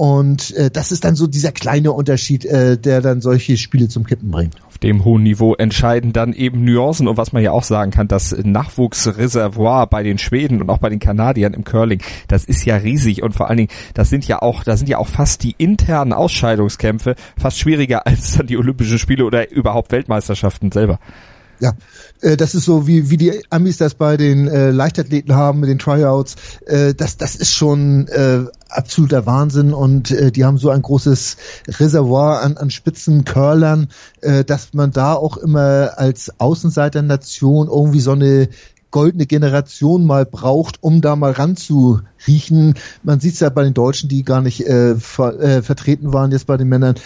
Und 0.00 0.56
äh, 0.56 0.70
das 0.70 0.92
ist 0.92 1.04
dann 1.04 1.14
so 1.14 1.26
dieser 1.26 1.52
kleine 1.52 1.92
Unterschied, 1.92 2.46
äh, 2.46 2.78
der 2.78 3.02
dann 3.02 3.20
solche 3.20 3.58
Spiele 3.58 3.86
zum 3.90 4.06
Kippen 4.06 4.30
bringt. 4.30 4.54
Auf 4.66 4.78
dem 4.78 5.04
hohen 5.04 5.22
Niveau 5.22 5.54
entscheiden 5.54 6.14
dann 6.14 6.32
eben 6.32 6.64
Nuancen 6.64 7.06
und 7.06 7.18
was 7.18 7.34
man 7.34 7.42
ja 7.42 7.50
auch 7.50 7.64
sagen 7.64 7.90
kann, 7.90 8.08
das 8.08 8.34
Nachwuchsreservoir 8.34 9.88
bei 9.88 10.02
den 10.02 10.16
Schweden 10.16 10.62
und 10.62 10.70
auch 10.70 10.78
bei 10.78 10.88
den 10.88 11.00
Kanadiern 11.00 11.52
im 11.52 11.64
Curling, 11.64 12.00
das 12.28 12.46
ist 12.46 12.64
ja 12.64 12.76
riesig 12.76 13.22
und 13.22 13.34
vor 13.34 13.50
allen 13.50 13.58
Dingen, 13.58 13.70
das 13.92 14.08
sind 14.08 14.26
ja 14.26 14.40
auch, 14.40 14.64
da 14.64 14.78
sind 14.78 14.88
ja 14.88 14.96
auch 14.96 15.06
fast 15.06 15.42
die 15.42 15.54
internen 15.58 16.14
Ausscheidungskämpfe 16.14 17.14
fast 17.36 17.58
schwieriger 17.58 18.06
als 18.06 18.38
dann 18.38 18.46
die 18.46 18.56
Olympischen 18.56 18.98
Spiele 18.98 19.26
oder 19.26 19.50
überhaupt 19.50 19.92
Weltmeisterschaften 19.92 20.72
selber. 20.72 20.98
Ja, 21.58 21.74
äh, 22.22 22.38
das 22.38 22.54
ist 22.54 22.64
so 22.64 22.86
wie 22.86 23.10
wie 23.10 23.18
die 23.18 23.42
Amis 23.50 23.76
das 23.76 23.94
bei 23.94 24.16
den 24.16 24.48
äh, 24.48 24.70
Leichtathleten 24.70 25.34
haben 25.34 25.60
mit 25.60 25.68
den 25.68 25.78
Tryouts. 25.78 26.36
Äh, 26.66 26.94
das 26.94 27.18
das 27.18 27.36
ist 27.36 27.52
schon 27.52 28.08
äh, 28.08 28.44
absoluter 28.70 29.26
Wahnsinn 29.26 29.72
und 29.72 30.10
äh, 30.10 30.30
die 30.30 30.44
haben 30.44 30.58
so 30.58 30.70
ein 30.70 30.82
großes 30.82 31.36
Reservoir 31.78 32.42
an, 32.42 32.56
an 32.56 32.70
Spitzencurlern, 32.70 33.88
äh, 34.20 34.44
dass 34.44 34.72
man 34.74 34.90
da 34.90 35.14
auch 35.14 35.36
immer 35.36 35.94
als 35.96 36.32
Außenseiternation 36.38 37.68
irgendwie 37.68 38.00
so 38.00 38.12
eine 38.12 38.48
goldene 38.90 39.26
Generation 39.26 40.04
mal 40.04 40.26
braucht, 40.26 40.82
um 40.82 41.00
da 41.00 41.16
mal 41.16 41.32
ranzuriechen. 41.32 42.74
Man 43.02 43.20
sieht 43.20 43.34
es 43.34 43.40
ja 43.40 43.48
bei 43.48 43.64
den 43.64 43.74
Deutschen, 43.74 44.08
die 44.08 44.24
gar 44.24 44.40
nicht 44.40 44.66
äh, 44.66 44.96
ver, 44.96 45.40
äh, 45.40 45.62
vertreten 45.62 46.12
waren 46.12 46.32
jetzt 46.32 46.46
bei 46.46 46.56
den 46.56 46.68
Männern, 46.68 46.96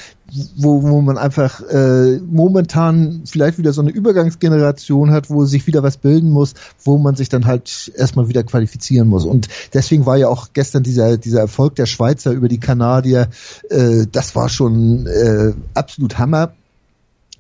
wo, 0.57 0.83
wo 0.83 1.01
man 1.01 1.19
einfach 1.19 1.61
äh, 1.69 2.19
momentan 2.19 3.23
vielleicht 3.27 3.59
wieder 3.59 3.73
so 3.73 3.83
eine 3.83 3.91
Übergangsgeneration 3.91 5.11
hat, 5.11 5.31
wo 5.31 5.45
sich 5.45 5.67
wieder 5.67 5.83
was 5.83 5.99
bilden 5.99 6.31
muss, 6.31 6.55
wo 6.83 6.99
man 6.99 7.15
sich 7.15 7.29
dann 7.29 7.47
halt 7.47 7.93
erstmal 7.97 8.29
wieder 8.29 8.43
qualifizieren 8.43 9.09
muss. 9.09 9.25
Und 9.25 9.49
deswegen 9.75 10.07
war 10.07 10.17
ja 10.17 10.29
auch 10.29 10.49
gestern 10.53 10.83
dieser, 10.83 11.19
dieser 11.19 11.41
Erfolg 11.41 11.75
der 11.77 11.87
Schweizer 11.87 12.33
über 12.33 12.49
die 12.49 12.61
Kanadier, 12.61 13.29
äh, 13.69 14.07
das 14.11 14.35
war 14.35 14.49
schon 14.49 15.07
äh, 15.07 15.53
absolut 15.75 16.19
Hammer 16.19 16.53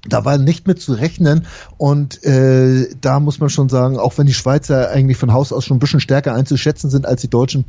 da 0.08 0.24
war 0.24 0.38
nicht 0.38 0.66
mit 0.66 0.80
zu 0.80 0.92
rechnen 0.92 1.46
und 1.76 2.22
äh, 2.24 2.88
da 3.00 3.20
muss 3.20 3.40
man 3.40 3.50
schon 3.50 3.68
sagen, 3.68 3.98
auch 3.98 4.18
wenn 4.18 4.26
die 4.26 4.34
Schweizer 4.34 4.90
eigentlich 4.90 5.16
von 5.16 5.32
Haus 5.32 5.52
aus 5.52 5.64
schon 5.64 5.76
ein 5.76 5.80
bisschen 5.80 6.00
stärker 6.00 6.34
einzuschätzen 6.34 6.90
sind 6.90 7.06
als 7.06 7.20
die 7.22 7.30
Deutschen, 7.30 7.64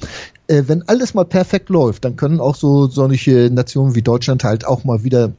äh, 0.47 0.63
wenn 0.67 0.87
alles 0.87 1.13
mal 1.13 1.25
perfekt 1.25 1.69
läuft, 1.69 2.05
dann 2.05 2.15
können 2.15 2.39
auch 2.39 2.55
so 2.55 2.87
solche 2.87 3.49
Nationen 3.51 3.95
wie 3.95 4.01
Deutschland 4.01 4.43
halt 4.43 4.65
auch 4.65 4.83
mal 4.83 5.03
wieder 5.03 5.31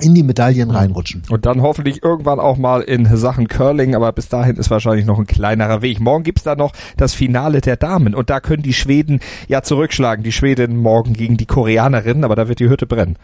in 0.00 0.14
die 0.14 0.22
Medaillen 0.22 0.70
reinrutschen. 0.70 1.22
Und 1.30 1.46
dann 1.46 1.62
hoffentlich 1.62 2.02
irgendwann 2.02 2.40
auch 2.40 2.56
mal 2.56 2.80
in 2.82 3.16
Sachen 3.16 3.46
Curling, 3.46 3.94
aber 3.94 4.12
bis 4.12 4.28
dahin 4.28 4.56
ist 4.56 4.70
wahrscheinlich 4.70 5.06
noch 5.06 5.18
ein 5.18 5.26
kleinerer 5.26 5.82
Weg. 5.82 6.00
Morgen 6.00 6.24
gibt's 6.24 6.42
da 6.42 6.56
noch 6.56 6.72
das 6.96 7.14
Finale 7.14 7.60
der 7.60 7.76
Damen 7.76 8.14
und 8.14 8.28
da 8.28 8.40
können 8.40 8.62
die 8.62 8.72
Schweden 8.72 9.20
ja 9.46 9.62
zurückschlagen. 9.62 10.24
Die 10.24 10.32
Schweden 10.32 10.76
morgen 10.76 11.12
gegen 11.12 11.36
die 11.36 11.46
Koreanerinnen, 11.46 12.24
aber 12.24 12.34
da 12.34 12.48
wird 12.48 12.58
die 12.58 12.68
Hütte 12.68 12.86
brennen. 12.86 13.16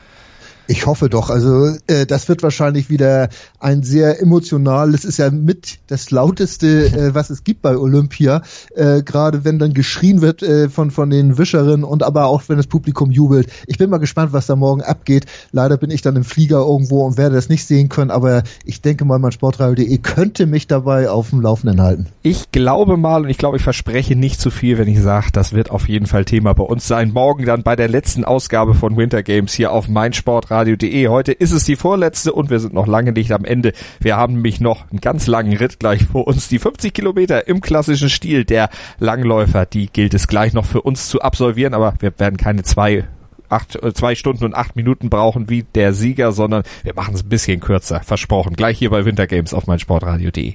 Ich 0.66 0.86
hoffe 0.86 1.08
doch. 1.08 1.30
Also 1.30 1.76
äh, 1.86 2.06
das 2.06 2.28
wird 2.28 2.42
wahrscheinlich 2.42 2.90
wieder 2.90 3.28
ein 3.58 3.82
sehr 3.82 4.20
emotional. 4.22 4.94
Es 4.94 5.04
ist 5.04 5.18
ja 5.18 5.30
mit 5.30 5.78
das 5.88 6.10
lauteste, 6.10 6.86
äh, 6.86 7.14
was 7.14 7.30
es 7.30 7.42
gibt 7.42 7.62
bei 7.62 7.76
Olympia. 7.76 8.42
Äh, 8.74 9.02
Gerade 9.02 9.44
wenn 9.44 9.58
dann 9.58 9.74
geschrien 9.74 10.20
wird 10.20 10.42
äh, 10.42 10.68
von 10.68 10.90
von 10.90 11.10
den 11.10 11.38
Wischerinnen 11.38 11.84
und 11.84 12.02
aber 12.02 12.26
auch 12.26 12.42
wenn 12.46 12.56
das 12.56 12.68
Publikum 12.68 13.10
jubelt. 13.10 13.48
Ich 13.66 13.78
bin 13.78 13.90
mal 13.90 13.98
gespannt, 13.98 14.32
was 14.32 14.46
da 14.46 14.54
morgen 14.54 14.82
abgeht. 14.82 15.26
Leider 15.50 15.76
bin 15.76 15.90
ich 15.90 16.02
dann 16.02 16.14
im 16.14 16.24
Flieger 16.24 16.58
irgendwo 16.58 17.04
und 17.04 17.18
werde 17.18 17.34
das 17.34 17.48
nicht 17.48 17.66
sehen 17.66 17.88
können. 17.88 18.10
Aber 18.12 18.44
ich 18.64 18.80
denke 18.80 19.04
mal, 19.04 19.18
mein 19.18 19.32
Sportradio.de 19.32 19.98
könnte 19.98 20.46
mich 20.46 20.68
dabei 20.68 21.10
auf 21.10 21.30
dem 21.30 21.40
Laufenden 21.40 21.80
halten. 21.80 22.06
Ich 22.22 22.52
glaube 22.52 22.96
mal 22.96 23.22
und 23.22 23.28
ich 23.28 23.38
glaube, 23.38 23.56
ich 23.56 23.62
verspreche 23.64 24.14
nicht 24.14 24.40
zu 24.40 24.50
viel, 24.50 24.78
wenn 24.78 24.88
ich 24.88 25.00
sage, 25.00 25.28
das 25.32 25.52
wird 25.52 25.70
auf 25.70 25.88
jeden 25.88 26.06
Fall 26.06 26.24
Thema 26.24 26.52
bei 26.52 26.64
uns 26.64 26.86
sein. 26.86 27.12
Morgen 27.12 27.44
dann 27.44 27.62
bei 27.62 27.74
der 27.74 27.88
letzten 27.88 28.24
Ausgabe 28.24 28.74
von 28.74 28.96
Winter 28.96 29.24
Games 29.24 29.52
hier 29.52 29.72
auf 29.72 29.88
mein 29.88 30.12
Sportradio 30.12 30.59
sportradio.de. 30.60 31.08
Heute 31.08 31.32
ist 31.32 31.52
es 31.52 31.64
die 31.64 31.76
vorletzte 31.76 32.32
und 32.32 32.50
wir 32.50 32.60
sind 32.60 32.74
noch 32.74 32.86
lange 32.86 33.12
nicht 33.12 33.32
am 33.32 33.44
Ende. 33.44 33.72
Wir 34.00 34.16
haben 34.16 34.34
nämlich 34.34 34.60
noch 34.60 34.90
einen 34.90 35.00
ganz 35.00 35.26
langen 35.26 35.56
Ritt 35.56 35.78
gleich 35.78 36.04
vor 36.04 36.26
uns. 36.26 36.48
Die 36.48 36.58
50 36.58 36.92
Kilometer 36.92 37.48
im 37.48 37.60
klassischen 37.60 38.10
Stil 38.10 38.44
der 38.44 38.68
Langläufer, 38.98 39.66
die 39.66 39.86
gilt 39.86 40.14
es 40.14 40.28
gleich 40.28 40.52
noch 40.52 40.64
für 40.64 40.82
uns 40.82 41.08
zu 41.08 41.20
absolvieren, 41.20 41.74
aber 41.74 41.94
wir 42.00 42.12
werden 42.18 42.36
keine 42.36 42.62
zwei 42.62 43.04
acht, 43.48 43.82
äh, 43.82 43.92
zwei 43.92 44.14
Stunden 44.14 44.44
und 44.44 44.54
acht 44.54 44.76
Minuten 44.76 45.10
brauchen 45.10 45.48
wie 45.48 45.64
der 45.74 45.92
Sieger, 45.92 46.32
sondern 46.32 46.62
wir 46.82 46.94
machen 46.94 47.14
es 47.14 47.24
ein 47.24 47.28
bisschen 47.28 47.60
kürzer. 47.60 48.00
Versprochen. 48.00 48.54
Gleich 48.54 48.78
hier 48.78 48.90
bei 48.90 49.04
Wintergames 49.04 49.54
auf 49.54 49.66
meinsportradio.de. 49.66 50.54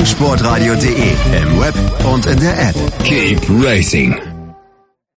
meinsportradio.de 0.01 1.11
im 1.43 1.61
Web 1.61 1.75
und 2.11 2.25
in 2.25 2.39
der 2.39 2.69
App. 2.69 2.75
Keep 3.03 3.39
Racing. 3.63 4.19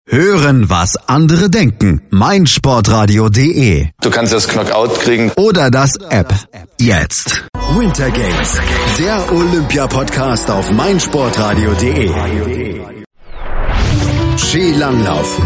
Hören, 0.06 0.68
was 0.68 0.96
andere 1.08 1.48
denken. 1.48 2.02
meinsportradio.de. 2.10 3.88
Du 4.02 4.10
kannst 4.10 4.34
das 4.34 4.46
Knockout 4.46 5.00
kriegen. 5.00 5.32
Oder 5.36 5.70
das 5.70 5.96
App. 6.10 6.34
Jetzt. 6.78 7.44
Winter 7.74 8.10
Games. 8.10 8.60
Der 8.98 9.32
Olympia-Podcast 9.32 10.50
auf 10.50 10.70
meinsportradio.de. 10.70 12.10
Skilanglauf. 14.36 15.40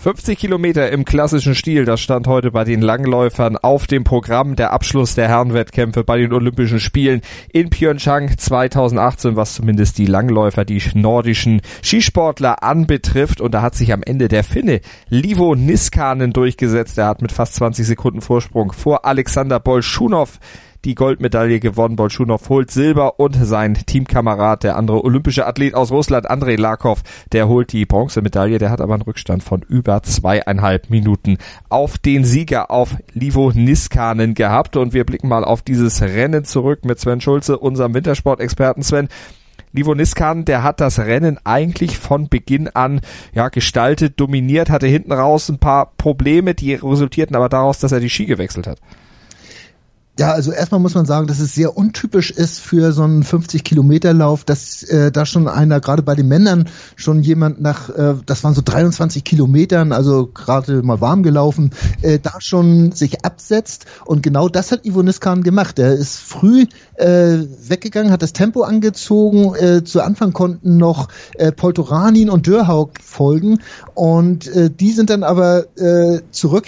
50 0.00 0.38
Kilometer 0.38 0.92
im 0.92 1.04
klassischen 1.04 1.56
Stil, 1.56 1.84
das 1.84 2.00
stand 2.00 2.28
heute 2.28 2.52
bei 2.52 2.62
den 2.62 2.80
Langläufern 2.80 3.56
auf 3.56 3.88
dem 3.88 4.04
Programm. 4.04 4.54
Der 4.54 4.72
Abschluss 4.72 5.16
der 5.16 5.26
Herrenwettkämpfe 5.26 6.04
bei 6.04 6.18
den 6.18 6.32
Olympischen 6.32 6.78
Spielen 6.78 7.20
in 7.52 7.68
Pyeongchang 7.68 8.38
2018, 8.38 9.34
was 9.34 9.54
zumindest 9.54 9.98
die 9.98 10.06
Langläufer, 10.06 10.64
die 10.64 10.80
nordischen 10.94 11.62
Skisportler 11.82 12.62
anbetrifft. 12.62 13.40
Und 13.40 13.52
da 13.54 13.60
hat 13.60 13.74
sich 13.74 13.92
am 13.92 14.04
Ende 14.04 14.28
der 14.28 14.44
Finne 14.44 14.82
Livo 15.08 15.56
Niskanen 15.56 16.32
durchgesetzt. 16.32 16.96
Er 16.96 17.08
hat 17.08 17.20
mit 17.20 17.32
fast 17.32 17.56
20 17.56 17.84
Sekunden 17.84 18.20
Vorsprung 18.20 18.70
vor 18.70 19.04
Alexander 19.04 19.58
Bolschunow 19.58 20.38
die 20.84 20.94
Goldmedaille 20.94 21.60
gewonnen. 21.60 21.96
Bolschunow 21.96 22.48
holt 22.48 22.70
Silber 22.70 23.18
und 23.18 23.34
sein 23.34 23.74
Teamkamerad, 23.74 24.64
der 24.64 24.76
andere 24.76 25.04
olympische 25.04 25.46
Athlet 25.46 25.74
aus 25.74 25.90
Russland, 25.90 26.30
Andrei 26.30 26.56
Lakov, 26.56 27.02
der 27.32 27.48
holt 27.48 27.72
die 27.72 27.86
Bronzemedaille. 27.86 28.58
Der 28.58 28.70
hat 28.70 28.80
aber 28.80 28.94
einen 28.94 29.02
Rückstand 29.02 29.42
von 29.42 29.62
über 29.62 30.02
zweieinhalb 30.02 30.90
Minuten 30.90 31.38
auf 31.68 31.98
den 31.98 32.24
Sieger, 32.24 32.70
auf 32.70 32.96
Livo 33.12 33.52
Niskanen 33.52 34.34
gehabt. 34.34 34.76
Und 34.76 34.92
wir 34.92 35.04
blicken 35.04 35.28
mal 35.28 35.44
auf 35.44 35.62
dieses 35.62 36.00
Rennen 36.02 36.44
zurück 36.44 36.84
mit 36.84 37.00
Sven 37.00 37.20
Schulze, 37.20 37.58
unserem 37.58 37.94
Wintersportexperten 37.94 38.82
Sven. 38.82 39.08
Livo 39.72 39.94
Niskan, 39.94 40.44
der 40.44 40.62
hat 40.62 40.80
das 40.80 40.98
Rennen 40.98 41.38
eigentlich 41.44 41.98
von 41.98 42.28
Beginn 42.28 42.68
an 42.68 43.00
ja 43.34 43.48
gestaltet, 43.48 44.18
dominiert, 44.18 44.70
hatte 44.70 44.86
hinten 44.86 45.12
raus 45.12 45.48
ein 45.50 45.58
paar 45.58 45.92
Probleme, 45.98 46.54
die 46.54 46.74
resultierten 46.74 47.36
aber 47.36 47.50
daraus, 47.50 47.78
dass 47.78 47.92
er 47.92 48.00
die 48.00 48.08
Ski 48.08 48.24
gewechselt 48.24 48.66
hat. 48.66 48.80
Ja, 50.18 50.32
also 50.32 50.50
erstmal 50.50 50.80
muss 50.80 50.96
man 50.96 51.06
sagen, 51.06 51.28
dass 51.28 51.38
es 51.38 51.54
sehr 51.54 51.76
untypisch 51.76 52.32
ist 52.32 52.58
für 52.58 52.90
so 52.90 53.04
einen 53.04 53.22
50-Kilometer-Lauf, 53.22 54.42
dass 54.42 54.82
äh, 54.82 55.12
da 55.12 55.24
schon 55.24 55.46
einer, 55.46 55.78
gerade 55.78 56.02
bei 56.02 56.16
den 56.16 56.26
Männern, 56.26 56.68
schon 56.96 57.22
jemand 57.22 57.60
nach, 57.60 57.88
äh, 57.90 58.14
das 58.26 58.42
waren 58.42 58.52
so 58.52 58.60
23 58.64 59.22
Kilometern, 59.22 59.92
also 59.92 60.26
gerade 60.26 60.82
mal 60.82 61.00
warm 61.00 61.22
gelaufen, 61.22 61.70
äh, 62.02 62.18
da 62.18 62.40
schon 62.40 62.90
sich 62.90 63.24
absetzt. 63.24 63.86
Und 64.06 64.24
genau 64.24 64.48
das 64.48 64.72
hat 64.72 64.84
Ivo 64.84 65.04
Niskan 65.04 65.44
gemacht. 65.44 65.78
Er 65.78 65.92
ist 65.92 66.16
früh 66.16 66.66
äh, 66.96 67.38
weggegangen, 67.68 68.10
hat 68.10 68.22
das 68.22 68.32
Tempo 68.32 68.62
angezogen. 68.62 69.54
Äh, 69.54 69.84
zu 69.84 70.02
Anfang 70.02 70.32
konnten 70.32 70.78
noch 70.78 71.10
äh, 71.34 71.52
Poltoranin 71.52 72.28
und 72.28 72.48
Dörhaug 72.48 73.00
folgen. 73.00 73.60
Und 73.94 74.48
äh, 74.48 74.68
die 74.68 74.90
sind 74.90 75.10
dann 75.10 75.22
aber 75.22 75.66
äh, 75.78 76.22
zurück 76.32 76.66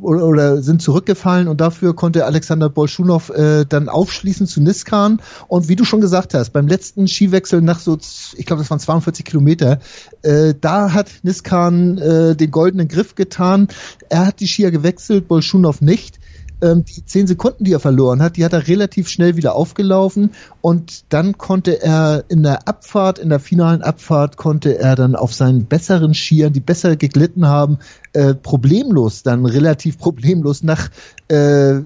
oder, 0.00 0.26
oder 0.26 0.62
sind 0.62 0.82
zurückgefallen 0.82 1.48
und 1.48 1.60
dafür 1.60 1.94
konnte 1.94 2.24
Alexander 2.24 2.68
Bolschunow 2.68 3.30
äh, 3.30 3.64
dann 3.64 3.88
aufschließen 3.88 4.46
zu 4.46 4.60
Niskan. 4.60 5.20
Und 5.48 5.68
wie 5.68 5.76
du 5.76 5.84
schon 5.84 6.00
gesagt 6.00 6.34
hast, 6.34 6.50
beim 6.50 6.66
letzten 6.66 7.08
Skiwechsel 7.08 7.60
nach 7.60 7.78
so, 7.78 7.98
ich 8.36 8.46
glaube, 8.46 8.62
das 8.62 8.70
waren 8.70 8.80
42 8.80 9.24
Kilometer, 9.24 9.80
äh, 10.22 10.54
da 10.60 10.92
hat 10.92 11.10
Niskan 11.22 11.98
äh, 11.98 12.36
den 12.36 12.50
goldenen 12.50 12.88
Griff 12.88 13.14
getan. 13.14 13.68
Er 14.08 14.26
hat 14.26 14.40
die 14.40 14.48
Skier 14.48 14.70
gewechselt, 14.70 15.28
Bolschunow 15.28 15.80
nicht 15.80 16.18
ähm, 16.62 16.84
die 16.84 17.04
zehn 17.04 17.26
Sekunden, 17.26 17.64
die 17.64 17.72
er 17.72 17.80
verloren 17.80 18.22
hat, 18.22 18.36
die 18.36 18.44
hat 18.44 18.52
er 18.52 18.68
relativ 18.68 19.08
schnell 19.08 19.36
wieder 19.36 19.54
aufgelaufen 19.54 20.30
und 20.60 21.04
dann 21.12 21.36
konnte 21.36 21.82
er 21.82 22.24
in 22.28 22.42
der 22.42 22.68
Abfahrt, 22.68 23.18
in 23.18 23.28
der 23.28 23.40
finalen 23.40 23.82
Abfahrt, 23.82 24.36
konnte 24.36 24.78
er 24.78 24.96
dann 24.96 25.16
auf 25.16 25.34
seinen 25.34 25.66
besseren 25.66 26.14
Skiern, 26.14 26.52
die 26.52 26.60
besser 26.60 26.96
geglitten 26.96 27.46
haben, 27.46 27.78
äh, 28.12 28.34
problemlos, 28.34 29.22
dann 29.22 29.44
relativ 29.44 29.98
problemlos 29.98 30.62
nach 30.62 30.88
äh, 31.28 31.80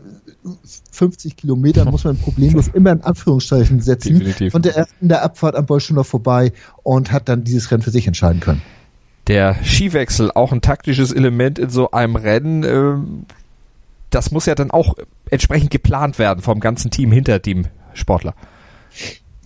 50 0.93 1.37
Kilometern 1.37 1.91
muss 1.91 2.05
man 2.05 2.17
problemlos 2.17 2.69
immer 2.69 2.93
in 2.93 3.03
Anführungszeichen 3.03 3.81
setzen. 3.81 4.19
Definitiv. 4.19 4.53
Konnte 4.53 4.77
er 4.77 4.87
in 5.01 5.09
der 5.09 5.23
Abfahrt 5.23 5.57
am 5.57 5.67
Bolschunow 5.67 6.07
vorbei 6.07 6.53
und 6.83 7.13
hat 7.13 7.29
dann 7.29 7.43
dieses 7.43 7.71
Rennen 7.71 7.83
für 7.83 7.91
sich 7.91 8.07
entscheiden 8.07 8.41
können. 8.41 8.63
Der 9.27 9.57
Skiwechsel, 9.65 10.31
auch 10.33 10.53
ein 10.53 10.61
taktisches 10.61 11.13
Element 11.13 11.59
in 11.59 11.69
so 11.69 11.91
einem 11.91 12.15
Rennen. 12.15 13.27
Das 14.17 14.31
muss 14.31 14.47
ja 14.47 14.55
dann 14.55 14.71
auch 14.71 14.95
entsprechend 15.31 15.71
geplant 15.71 16.19
werden 16.19 16.43
vom 16.43 16.59
ganzen 16.59 16.91
Team 16.91 17.13
hinter 17.13 17.39
dem 17.39 17.67
Sportler. 17.93 18.35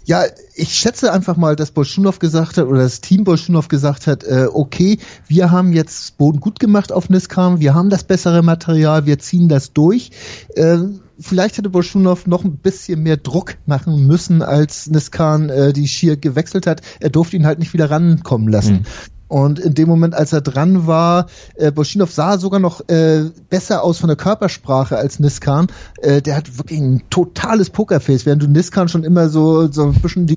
Ja, 0.04 0.22
ich 0.54 0.72
schätze 0.76 1.12
einfach 1.12 1.36
mal, 1.36 1.56
dass 1.56 1.72
Bolschunow 1.72 2.20
gesagt 2.20 2.56
hat 2.56 2.66
oder 2.66 2.82
das 2.82 3.00
Team 3.00 3.24
Bolschunow 3.24 3.66
gesagt 3.66 4.06
hat, 4.06 4.22
äh, 4.22 4.46
okay, 4.52 4.98
wir 5.26 5.50
haben 5.50 5.72
jetzt 5.72 6.18
Boden 6.18 6.38
gut 6.38 6.60
gemacht 6.60 6.92
auf 6.92 7.10
Niskam, 7.10 7.58
wir 7.58 7.74
haben 7.74 7.90
das 7.90 8.04
bessere 8.04 8.44
Material, 8.44 9.06
wir 9.06 9.18
ziehen 9.18 9.48
das 9.48 9.72
durch. 9.72 10.12
Äh, 10.54 10.78
vielleicht 11.18 11.58
hätte 11.58 11.70
Bolschunow 11.70 12.28
noch 12.28 12.44
ein 12.44 12.58
bisschen 12.58 13.02
mehr 13.02 13.16
Druck 13.16 13.56
machen 13.66 14.06
müssen, 14.06 14.40
als 14.40 14.86
Niskan 14.86 15.48
äh, 15.48 15.72
die 15.72 15.88
Skier 15.88 16.16
gewechselt 16.16 16.68
hat. 16.68 16.80
Er 17.00 17.10
durfte 17.10 17.34
ihn 17.34 17.44
halt 17.44 17.58
nicht 17.58 17.72
wieder 17.72 17.90
rankommen 17.90 18.46
lassen. 18.46 18.74
Mhm. 18.74 18.82
Und 19.30 19.60
in 19.60 19.74
dem 19.74 19.88
Moment, 19.88 20.12
als 20.16 20.32
er 20.32 20.40
dran 20.40 20.88
war, 20.88 21.26
äh, 21.54 21.70
Bolschinov 21.70 22.10
sah 22.10 22.36
sogar 22.36 22.58
noch 22.58 22.88
äh, 22.88 23.30
besser 23.48 23.84
aus 23.84 23.98
von 23.98 24.08
der 24.08 24.16
Körpersprache 24.16 24.96
als 24.96 25.20
Niskan. 25.20 25.68
Äh, 26.02 26.20
der 26.20 26.34
hat 26.34 26.58
wirklich 26.58 26.80
ein 26.80 27.02
totales 27.10 27.70
Pokerface, 27.70 28.26
während 28.26 28.42
du 28.42 28.48
Niskan 28.48 28.88
schon 28.88 29.04
immer 29.04 29.28
so, 29.28 29.70
so 29.70 29.84
ein 29.84 29.92
bisschen 29.92 30.26
die 30.26 30.36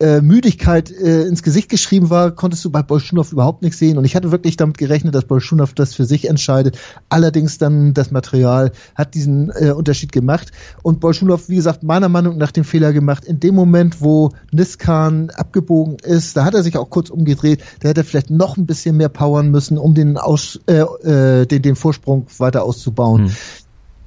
äh, 0.00 0.20
Müdigkeit 0.20 0.90
äh, 0.90 1.22
ins 1.22 1.44
Gesicht 1.44 1.68
geschrieben 1.68 2.10
war, 2.10 2.32
konntest 2.32 2.64
du 2.64 2.70
bei 2.70 2.82
Bolschunov 2.82 3.30
überhaupt 3.30 3.62
nichts 3.62 3.78
sehen. 3.78 3.96
Und 3.96 4.04
ich 4.06 4.16
hatte 4.16 4.32
wirklich 4.32 4.56
damit 4.56 4.76
gerechnet, 4.76 5.14
dass 5.14 5.24
Bolschunov 5.24 5.72
das 5.74 5.94
für 5.94 6.04
sich 6.04 6.28
entscheidet. 6.28 6.76
Allerdings 7.08 7.58
dann 7.58 7.94
das 7.94 8.10
Material 8.10 8.72
hat 8.96 9.14
diesen 9.14 9.50
äh, 9.50 9.70
Unterschied 9.70 10.10
gemacht. 10.10 10.50
Und 10.82 10.98
Bolschunov, 10.98 11.48
wie 11.48 11.54
gesagt, 11.54 11.84
meiner 11.84 12.08
Meinung 12.08 12.38
nach 12.38 12.50
den 12.50 12.64
Fehler 12.64 12.92
gemacht. 12.92 13.24
In 13.24 13.38
dem 13.38 13.54
Moment, 13.54 14.00
wo 14.00 14.32
Niskan 14.50 15.30
abgebogen 15.30 15.98
ist, 16.02 16.36
da 16.36 16.44
hat 16.44 16.54
er 16.54 16.64
sich 16.64 16.76
auch 16.76 16.90
kurz 16.90 17.08
umgedreht, 17.08 17.62
da 17.78 17.88
hätte 17.88 18.00
er 18.00 18.04
vielleicht 18.04 18.31
noch 18.36 18.56
ein 18.56 18.66
bisschen 18.66 18.96
mehr 18.96 19.08
powern 19.08 19.50
müssen, 19.50 19.78
um 19.78 19.94
den, 19.94 20.16
Aus, 20.16 20.60
äh, 20.66 20.80
äh, 20.80 21.46
den, 21.46 21.62
den 21.62 21.76
Vorsprung 21.76 22.26
weiter 22.38 22.64
auszubauen. 22.64 23.26
Hm. 23.26 23.36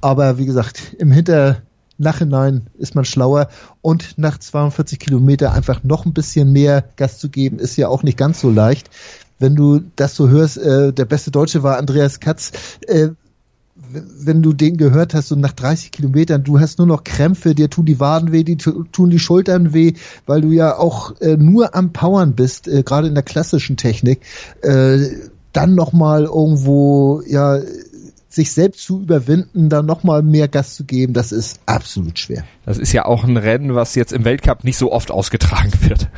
Aber 0.00 0.38
wie 0.38 0.46
gesagt, 0.46 0.94
im 0.98 1.10
Hinter 1.10 1.62
Nachhinein 1.98 2.66
ist 2.78 2.94
man 2.94 3.04
schlauer 3.04 3.48
und 3.80 4.18
nach 4.18 4.38
42 4.38 4.98
Kilometer 4.98 5.52
einfach 5.52 5.82
noch 5.82 6.04
ein 6.04 6.12
bisschen 6.12 6.52
mehr 6.52 6.84
Gas 6.96 7.18
zu 7.18 7.30
geben, 7.30 7.58
ist 7.58 7.76
ja 7.76 7.88
auch 7.88 8.02
nicht 8.02 8.18
ganz 8.18 8.40
so 8.40 8.50
leicht. 8.50 8.90
Wenn 9.38 9.54
du 9.54 9.80
das 9.96 10.14
so 10.14 10.28
hörst, 10.28 10.58
äh, 10.58 10.92
der 10.92 11.04
beste 11.04 11.30
Deutsche 11.30 11.62
war 11.62 11.78
Andreas 11.78 12.20
Katz, 12.20 12.52
äh, 12.86 13.08
wenn 13.92 14.42
du 14.42 14.52
den 14.52 14.76
gehört 14.76 15.14
hast, 15.14 15.28
so 15.28 15.36
nach 15.36 15.52
30 15.52 15.90
Kilometern, 15.90 16.44
du 16.44 16.60
hast 16.60 16.78
nur 16.78 16.86
noch 16.86 17.04
Krämpfe, 17.04 17.54
dir 17.54 17.70
tun 17.70 17.86
die 17.86 18.00
Waden 18.00 18.32
weh, 18.32 18.44
die 18.44 18.56
tun 18.56 19.10
die 19.10 19.18
Schultern 19.18 19.72
weh, 19.72 19.94
weil 20.26 20.40
du 20.40 20.50
ja 20.50 20.76
auch 20.76 21.20
äh, 21.20 21.36
nur 21.36 21.74
am 21.74 21.92
Powern 21.92 22.34
bist, 22.34 22.68
äh, 22.68 22.82
gerade 22.82 23.08
in 23.08 23.14
der 23.14 23.22
klassischen 23.22 23.76
Technik. 23.76 24.20
Äh, 24.62 25.06
dann 25.52 25.74
nochmal 25.74 26.24
irgendwo, 26.24 27.22
ja, 27.26 27.58
sich 28.28 28.52
selbst 28.52 28.84
zu 28.84 29.00
überwinden, 29.00 29.68
dann 29.70 29.86
nochmal 29.86 30.22
mehr 30.22 30.46
Gas 30.46 30.76
zu 30.76 30.84
geben, 30.84 31.14
das 31.14 31.32
ist 31.32 31.60
absolut 31.64 32.18
schwer. 32.18 32.44
Das 32.66 32.78
ist 32.78 32.92
ja 32.92 33.06
auch 33.06 33.24
ein 33.24 33.38
Rennen, 33.38 33.74
was 33.74 33.94
jetzt 33.94 34.12
im 34.12 34.24
Weltcup 34.24 34.62
nicht 34.62 34.76
so 34.76 34.92
oft 34.92 35.10
ausgetragen 35.10 35.72
wird. 35.80 36.08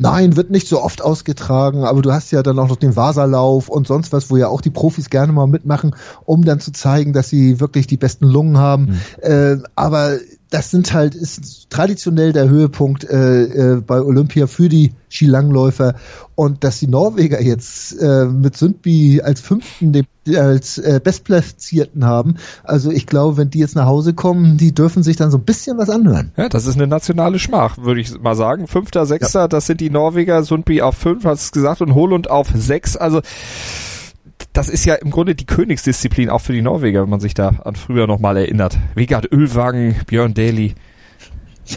Nein, 0.00 0.36
wird 0.36 0.50
nicht 0.50 0.68
so 0.68 0.82
oft 0.82 1.02
ausgetragen, 1.02 1.84
aber 1.84 2.02
du 2.02 2.12
hast 2.12 2.30
ja 2.30 2.42
dann 2.42 2.58
auch 2.58 2.68
noch 2.68 2.76
den 2.76 2.96
Wasserlauf 2.96 3.68
und 3.68 3.86
sonst 3.86 4.12
was, 4.12 4.30
wo 4.30 4.36
ja 4.36 4.48
auch 4.48 4.60
die 4.60 4.70
Profis 4.70 5.10
gerne 5.10 5.32
mal 5.32 5.46
mitmachen, 5.46 5.94
um 6.24 6.44
dann 6.44 6.60
zu 6.60 6.72
zeigen, 6.72 7.12
dass 7.12 7.28
sie 7.28 7.60
wirklich 7.60 7.86
die 7.86 7.96
besten 7.96 8.26
Lungen 8.26 8.58
haben. 8.58 8.84
Mhm. 8.84 9.00
Äh, 9.22 9.56
aber 9.74 10.18
das 10.50 10.72
sind 10.72 10.92
halt, 10.92 11.14
ist 11.14 11.70
traditionell 11.70 12.32
der 12.32 12.48
Höhepunkt 12.48 13.04
äh, 13.04 13.44
äh, 13.44 13.80
bei 13.80 14.00
Olympia 14.02 14.48
für 14.48 14.68
die 14.68 14.92
Skilangläufer. 15.08 15.94
Und 16.34 16.64
dass 16.64 16.80
die 16.80 16.88
Norweger 16.88 17.40
jetzt 17.40 17.92
äh, 18.00 18.24
mit 18.24 18.56
Sundby 18.56 19.20
als 19.22 19.40
Fünften, 19.40 20.06
als 20.36 20.78
äh, 20.78 21.00
Bestplatzierten 21.02 22.04
haben, 22.04 22.36
also 22.64 22.90
ich 22.90 23.06
glaube, 23.06 23.36
wenn 23.36 23.50
die 23.50 23.60
jetzt 23.60 23.76
nach 23.76 23.86
Hause 23.86 24.12
kommen, 24.12 24.56
die 24.56 24.74
dürfen 24.74 25.02
sich 25.02 25.16
dann 25.16 25.30
so 25.30 25.38
ein 25.38 25.44
bisschen 25.44 25.78
was 25.78 25.88
anhören. 25.88 26.32
Ja, 26.36 26.48
das 26.48 26.66
ist 26.66 26.76
eine 26.76 26.88
nationale 26.88 27.38
Schmach, 27.38 27.78
würde 27.78 28.00
ich 28.00 28.18
mal 28.20 28.34
sagen. 28.34 28.66
Fünfter, 28.66 29.06
Sechster, 29.06 29.40
ja. 29.42 29.48
das 29.48 29.66
sind 29.66 29.80
die 29.80 29.90
Norweger, 29.90 30.42
Sundby 30.42 30.82
auf 30.82 30.96
fünf, 30.96 31.24
hast 31.24 31.54
du 31.54 31.60
gesagt, 31.60 31.80
und 31.80 31.94
Holund 31.94 32.28
auf 32.28 32.48
sechs. 32.54 32.96
Also 32.96 33.20
das 34.52 34.68
ist 34.68 34.84
ja 34.84 34.94
im 34.94 35.10
Grunde 35.10 35.34
die 35.34 35.46
Königsdisziplin 35.46 36.28
auch 36.28 36.40
für 36.40 36.52
die 36.52 36.62
Norweger, 36.62 37.02
wenn 37.02 37.10
man 37.10 37.20
sich 37.20 37.34
da 37.34 37.48
an 37.64 37.76
früher 37.76 38.06
nochmal 38.06 38.36
erinnert. 38.36 38.78
Vegard 38.94 39.30
Ölwagen, 39.32 39.94
Björn 40.06 40.34
Daly. 40.34 40.74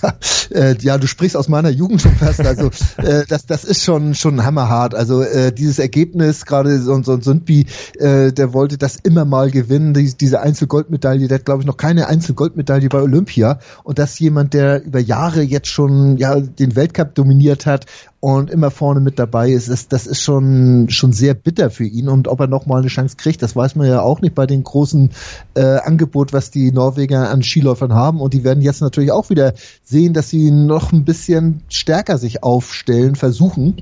Ja, 0.02 0.14
äh, 0.50 0.76
ja, 0.80 0.98
du 0.98 1.08
sprichst 1.08 1.38
aus 1.38 1.50
meiner 1.50 1.70
Jugend 1.70 2.02
schon 2.02 2.16
fast. 2.16 2.40
Also 2.40 2.72
äh, 2.98 3.26
das, 3.28 3.46
das 3.46 3.64
ist 3.64 3.84
schon 3.84 4.16
schon 4.16 4.44
hammerhart. 4.44 4.96
Also 4.96 5.22
äh, 5.22 5.52
dieses 5.52 5.78
Ergebnis, 5.78 6.46
gerade 6.46 6.80
so, 6.80 7.02
so 7.04 7.14
ein 7.14 7.22
Sundby, 7.22 7.68
äh, 8.00 8.32
der 8.32 8.54
wollte 8.54 8.78
das 8.78 8.96
immer 8.96 9.26
mal 9.26 9.52
gewinnen. 9.52 9.94
Die, 9.94 10.14
diese 10.16 10.42
Einzelgoldmedaille, 10.42 11.28
der 11.28 11.40
hat 11.40 11.46
glaube 11.46 11.62
ich 11.62 11.68
noch 11.68 11.78
keine 11.78 12.08
Einzelgoldmedaille 12.08 12.90
bei 12.90 13.02
Olympia. 13.02 13.60
Und 13.84 14.00
das 14.00 14.18
jemand, 14.20 14.54
der 14.54 14.84
über 14.84 15.00
Jahre 15.00 15.42
jetzt 15.44 15.68
schon 15.68 16.18
ja 16.18 16.40
den 16.40 16.76
Weltcup 16.76 17.14
dominiert 17.14 17.66
hat 17.66 17.86
und 18.24 18.50
immer 18.50 18.72
vorne 18.72 19.02
mit 19.02 19.20
dabei 19.20 19.52
ist, 19.52 19.70
das, 19.70 19.90
das 19.90 20.08
ist 20.08 20.22
schon 20.22 20.86
schon 20.88 21.12
sehr 21.12 21.34
bitter 21.34 21.70
für 21.70 21.84
ihn. 21.84 22.08
Und 22.08 22.30
ob 22.30 22.40
er 22.40 22.48
noch 22.48 22.66
mal 22.66 22.80
eine 22.80 22.88
Chance 22.88 23.18
kriegt, 23.18 23.42
das 23.42 23.54
weiß 23.54 23.76
man 23.76 23.86
ja 23.86 24.02
auch 24.02 24.22
nicht 24.22 24.34
bei 24.34 24.46
den 24.46 24.64
großen 24.64 25.10
äh, 25.56 25.62
Angebot, 25.62 26.32
was 26.32 26.50
die 26.50 26.72
Norweger 26.72 27.30
an 27.30 27.44
Skiläufern 27.44 27.92
haben. 27.92 28.22
Und 28.22 28.34
die 28.34 28.46
werden 28.46 28.64
jetzt 28.64 28.80
natürlich 28.80 29.12
auch 29.12 29.30
wieder 29.30 29.56
sehen, 29.84 30.14
dass 30.14 30.30
sie 30.30 30.52
noch 30.52 30.94
ein 30.94 31.04
bisschen 31.04 31.64
stärker 31.68 32.18
sich 32.18 32.44
aufstellen, 32.44 33.16
versuchen 33.16 33.82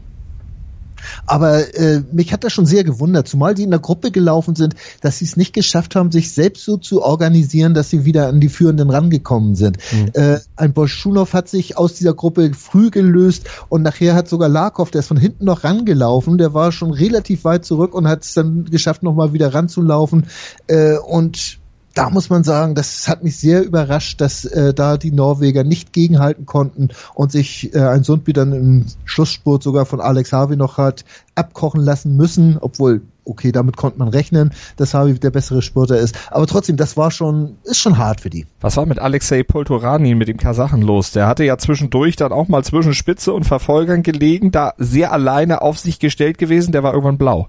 aber 1.25 1.73
äh, 1.75 2.01
mich 2.11 2.33
hat 2.33 2.43
das 2.43 2.53
schon 2.53 2.65
sehr 2.65 2.83
gewundert, 2.83 3.27
zumal 3.27 3.55
die 3.55 3.63
in 3.63 3.71
der 3.71 3.79
Gruppe 3.79 4.11
gelaufen 4.11 4.55
sind, 4.55 4.75
dass 5.01 5.19
sie 5.19 5.25
es 5.25 5.37
nicht 5.37 5.53
geschafft 5.53 5.95
haben, 5.95 6.11
sich 6.11 6.31
selbst 6.31 6.65
so 6.65 6.77
zu 6.77 7.01
organisieren, 7.01 7.73
dass 7.73 7.89
sie 7.89 8.05
wieder 8.05 8.27
an 8.27 8.39
die 8.39 8.49
Führenden 8.49 8.89
rangekommen 8.89 9.55
sind. 9.55 9.77
Mhm. 9.91 10.11
Äh, 10.13 10.39
ein 10.55 10.73
Bolschunow 10.73 11.31
hat 11.33 11.49
sich 11.49 11.77
aus 11.77 11.93
dieser 11.93 12.13
Gruppe 12.13 12.51
früh 12.53 12.89
gelöst 12.89 13.45
und 13.69 13.81
nachher 13.83 14.15
hat 14.15 14.27
sogar 14.27 14.49
Larkov, 14.49 14.91
der 14.91 14.99
ist 14.99 15.07
von 15.07 15.17
hinten 15.17 15.45
noch 15.45 15.63
rangelaufen, 15.63 16.37
der 16.37 16.53
war 16.53 16.71
schon 16.71 16.91
relativ 16.91 17.43
weit 17.43 17.65
zurück 17.65 17.93
und 17.93 18.07
hat 18.07 18.23
es 18.23 18.33
dann 18.33 18.65
geschafft, 18.65 19.03
nochmal 19.03 19.33
wieder 19.33 19.53
ranzulaufen. 19.53 20.27
Äh, 20.67 20.97
und 20.97 21.60
da 21.93 22.09
muss 22.09 22.29
man 22.29 22.43
sagen, 22.43 22.75
das 22.75 23.07
hat 23.07 23.23
mich 23.23 23.37
sehr 23.37 23.63
überrascht, 23.63 24.21
dass 24.21 24.45
äh, 24.45 24.73
da 24.73 24.97
die 24.97 25.11
Norweger 25.11 25.63
nicht 25.63 25.93
gegenhalten 25.93 26.45
konnten 26.45 26.89
und 27.13 27.31
sich 27.31 27.73
äh, 27.73 27.79
ein 27.79 28.03
Sundby 28.03 28.33
dann 28.33 28.53
im 28.53 28.85
Schlussspurt 29.05 29.63
sogar 29.63 29.85
von 29.85 29.99
Alex 29.99 30.31
Harvey 30.31 30.55
noch 30.55 30.77
hat 30.77 31.05
abkochen 31.35 31.81
lassen 31.81 32.15
müssen, 32.15 32.57
obwohl 32.59 33.01
okay, 33.23 33.51
damit 33.51 33.77
konnte 33.77 33.99
man 33.99 34.07
rechnen, 34.07 34.51
dass 34.77 34.93
Harvey 34.93 35.13
der 35.13 35.29
bessere 35.29 35.61
Spurter 35.61 35.97
ist. 35.97 36.17
Aber 36.31 36.47
trotzdem, 36.47 36.75
das 36.75 36.97
war 36.97 37.11
schon, 37.11 37.57
ist 37.63 37.79
schon 37.79 37.97
hart 37.97 38.21
für 38.21 38.29
die. 38.29 38.47
Was 38.61 38.77
war 38.77 38.85
mit 38.85 38.99
Alexei 38.99 39.43
Poltorani, 39.43 40.15
mit 40.15 40.27
dem 40.27 40.37
Kasachen 40.37 40.81
los? 40.81 41.11
Der 41.11 41.27
hatte 41.27 41.43
ja 41.43 41.57
zwischendurch 41.57 42.15
dann 42.15 42.31
auch 42.31 42.47
mal 42.47 42.63
zwischen 42.63 42.93
Spitze 42.93 43.33
und 43.33 43.43
Verfolgern 43.43 44.03
gelegen, 44.03 44.51
da 44.51 44.73
sehr 44.77 45.11
alleine 45.11 45.61
auf 45.61 45.77
sich 45.77 45.99
gestellt 45.99 46.37
gewesen, 46.37 46.71
der 46.71 46.83
war 46.83 46.93
irgendwann 46.93 47.17
blau. 47.17 47.47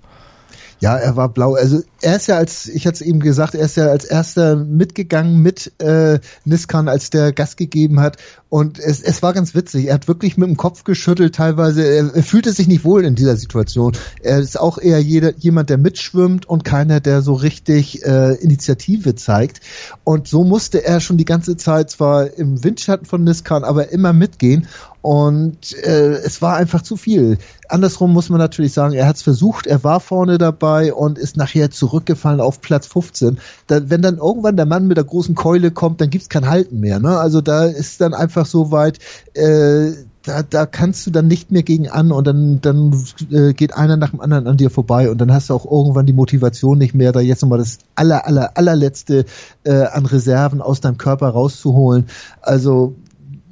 Ja, 0.83 0.97
er 0.97 1.15
war 1.15 1.29
blau. 1.29 1.55
Also 1.55 1.81
er 2.01 2.17
ist 2.17 2.27
ja 2.27 2.37
als, 2.39 2.67
ich 2.67 2.89
hatte 2.89 2.97
es 2.97 3.01
eben 3.03 3.21
gesagt, 3.21 3.55
er 3.55 3.65
ist 3.65 3.77
ja 3.77 3.87
als 3.87 4.05
erster 4.05 4.57
mitgegangen 4.57 5.41
mit 5.41 5.71
äh, 5.81 6.19
Niskan, 6.45 6.89
als 6.89 7.09
der 7.11 7.33
Gas 7.33 7.55
gegeben 7.55 8.01
hat. 8.01 8.17
Und 8.49 8.81
es, 8.81 9.01
es 9.01 9.23
war 9.23 9.33
ganz 9.33 9.55
witzig. 9.55 9.87
Er 9.87 9.95
hat 9.95 10.09
wirklich 10.09 10.37
mit 10.37 10.49
dem 10.49 10.57
Kopf 10.57 10.83
geschüttelt 10.83 11.37
teilweise. 11.37 11.85
Er, 11.85 12.13
er 12.13 12.23
fühlte 12.25 12.53
sich 12.53 12.67
nicht 12.67 12.85
wohl 12.85 13.05
in 13.05 13.15
dieser 13.15 13.37
Situation. 13.37 13.93
Er 14.23 14.41
ist 14.41 14.59
auch 14.59 14.77
eher 14.77 14.99
jeder, 14.99 15.37
jemand, 15.37 15.71
der 15.71 15.79
mitschwimmt 15.79 16.47
und 16.47 16.65
keiner, 16.65 16.99
der 16.99 17.23
so 17.23 17.35
richtig 17.35 18.05
äh, 18.05 18.35
Initiative 18.35 19.15
zeigt. 19.15 19.61
Und 20.03 20.27
so 20.27 20.43
musste 20.43 20.85
er 20.85 20.99
schon 20.99 21.17
die 21.17 21.25
ganze 21.25 21.57
Zeit 21.57 21.91
zwar 21.91 22.37
im 22.37 22.65
Windschatten 22.65 23.07
von 23.07 23.23
Niskan, 23.23 23.63
aber 23.63 23.93
immer 23.93 24.13
mitgehen. 24.13 24.67
Und 25.03 25.77
äh, 25.83 26.13
es 26.13 26.41
war 26.43 26.57
einfach 26.57 26.83
zu 26.83 26.97
viel. 26.97 27.39
Andersrum 27.69 28.13
muss 28.13 28.31
man 28.31 28.39
natürlich 28.39 28.73
sagen, 28.73 28.95
er 28.95 29.09
hat 29.09 29.17
es 29.17 29.23
versucht, 29.23 29.67
er 29.67 29.83
war 29.83 29.99
vorne 29.99 30.39
dabei 30.39 30.95
und 30.95 31.19
ist 31.19 31.37
nachher 31.37 31.73
zurückgefallen 31.73 32.41
auf 32.41 32.61
Platz 32.61 32.87
15. 32.87 33.39
Da, 33.67 33.91
wenn 33.91 34.01
dann 34.01 34.19
irgendwann 34.19 34.57
der 34.57 34.67
Mann 34.67 34.87
mit 34.87 34.97
der 34.97 35.05
großen 35.05 35.35
Keule 35.35 35.73
kommt, 35.73 36.01
dann 36.01 36.11
gibt's 36.11 36.29
kein 36.29 36.49
Halten 36.49 36.79
mehr. 36.79 37.01
Ne? 37.01 37.19
Also 37.19 37.41
da 37.41 37.65
ist 37.65 38.01
dann 38.01 38.15
einfach 38.15 38.47
so 38.47 38.71
weit, 38.71 39.01
äh, 39.35 39.91
da, 40.23 40.43
da 40.43 40.67
kannst 40.67 41.07
du 41.07 41.11
dann 41.11 41.27
nicht 41.27 41.51
mehr 41.51 41.63
gegen 41.63 41.89
an 41.89 42.13
und 42.13 42.27
dann, 42.27 42.61
dann 42.61 43.05
äh, 43.31 43.53
geht 43.55 43.75
einer 43.75 43.97
nach 43.97 44.11
dem 44.11 44.21
anderen 44.21 44.47
an 44.47 44.57
dir 44.57 44.71
vorbei 44.71 45.11
und 45.11 45.21
dann 45.21 45.33
hast 45.33 45.51
du 45.51 45.55
auch 45.55 45.71
irgendwann 45.71 46.07
die 46.07 46.13
Motivation 46.13 46.79
nicht 46.79 46.95
mehr, 46.95 47.13
da 47.13 47.21
jetzt 47.21 47.43
nochmal 47.43 47.59
das 47.59 47.79
aller, 47.95 48.27
aller, 48.27 48.57
allerletzte 48.57 49.25
äh, 49.65 49.85
an 49.87 50.07
Reserven 50.07 50.61
aus 50.61 50.81
deinem 50.81 50.99
Körper 50.99 51.29
rauszuholen. 51.29 52.07
Also 52.41 52.95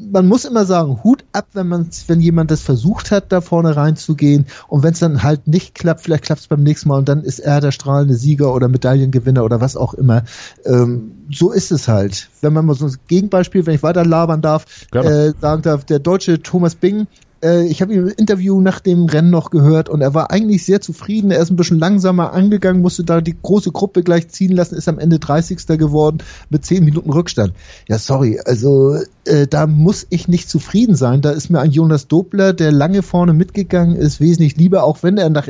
man 0.00 0.26
muss 0.26 0.44
immer 0.44 0.64
sagen, 0.64 1.02
Hut 1.04 1.24
ab, 1.32 1.48
wenn 1.52 1.68
man, 1.68 1.88
wenn 2.06 2.20
jemand 2.20 2.50
das 2.50 2.62
versucht 2.62 3.10
hat, 3.10 3.32
da 3.32 3.40
vorne 3.40 3.76
reinzugehen 3.76 4.46
und 4.68 4.82
wenn 4.82 4.92
es 4.92 5.00
dann 5.00 5.22
halt 5.22 5.46
nicht 5.46 5.74
klappt, 5.74 6.00
vielleicht 6.00 6.24
klappt 6.24 6.40
es 6.40 6.48
beim 6.48 6.62
nächsten 6.62 6.88
Mal 6.88 6.98
und 6.98 7.08
dann 7.08 7.22
ist 7.22 7.38
er 7.38 7.60
der 7.60 7.72
strahlende 7.72 8.14
Sieger 8.14 8.54
oder 8.54 8.68
Medaillengewinner 8.68 9.44
oder 9.44 9.60
was 9.60 9.76
auch 9.76 9.94
immer. 9.94 10.24
Ähm, 10.64 11.12
so 11.30 11.52
ist 11.52 11.70
es 11.70 11.88
halt. 11.88 12.28
Wenn 12.40 12.52
man 12.52 12.66
mal 12.66 12.74
so 12.74 12.86
ein 12.86 12.96
Gegenbeispiel, 13.08 13.66
wenn 13.66 13.74
ich 13.74 13.82
weiter 13.82 14.04
labern 14.04 14.42
darf, 14.42 14.66
äh, 14.92 15.32
sagen 15.40 15.62
darf, 15.62 15.84
der 15.84 15.98
deutsche 15.98 16.42
Thomas 16.42 16.74
Bing 16.74 17.06
äh, 17.42 17.66
ich 17.66 17.82
habe 17.82 17.92
ihn 17.92 18.00
im 18.00 18.14
Interview 18.16 18.60
nach 18.60 18.80
dem 18.80 19.06
Rennen 19.06 19.30
noch 19.30 19.50
gehört 19.50 19.88
und 19.88 20.00
er 20.00 20.14
war 20.14 20.30
eigentlich 20.30 20.64
sehr 20.64 20.80
zufrieden. 20.80 21.30
Er 21.30 21.40
ist 21.40 21.50
ein 21.50 21.56
bisschen 21.56 21.78
langsamer 21.78 22.32
angegangen, 22.32 22.82
musste 22.82 23.04
da 23.04 23.20
die 23.20 23.36
große 23.40 23.72
Gruppe 23.72 24.02
gleich 24.02 24.28
ziehen 24.28 24.52
lassen, 24.52 24.74
ist 24.74 24.88
am 24.88 24.98
Ende 24.98 25.18
30. 25.18 25.66
geworden 25.78 26.18
mit 26.48 26.64
10 26.64 26.84
Minuten 26.84 27.10
Rückstand. 27.10 27.52
Ja, 27.88 27.98
sorry, 27.98 28.40
also 28.44 28.96
äh, 29.24 29.46
da 29.46 29.66
muss 29.66 30.06
ich 30.10 30.28
nicht 30.28 30.48
zufrieden 30.48 30.94
sein. 30.94 31.20
Da 31.22 31.30
ist 31.30 31.50
mir 31.50 31.60
ein 31.60 31.70
Jonas 31.70 32.08
Dobler, 32.08 32.52
der 32.52 32.72
lange 32.72 33.02
vorne 33.02 33.32
mitgegangen 33.32 33.96
ist, 33.96 34.20
wesentlich 34.20 34.56
lieber, 34.56 34.84
auch 34.84 35.02
wenn 35.02 35.16
er 35.16 35.30
nach 35.30 35.48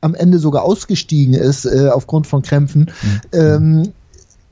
am 0.00 0.14
Ende 0.16 0.38
sogar 0.38 0.64
ausgestiegen 0.64 1.34
ist 1.34 1.64
äh, 1.64 1.88
aufgrund 1.88 2.26
von 2.26 2.42
Krämpfen. 2.42 2.90
Mhm. 3.02 3.20
Ähm, 3.32 3.92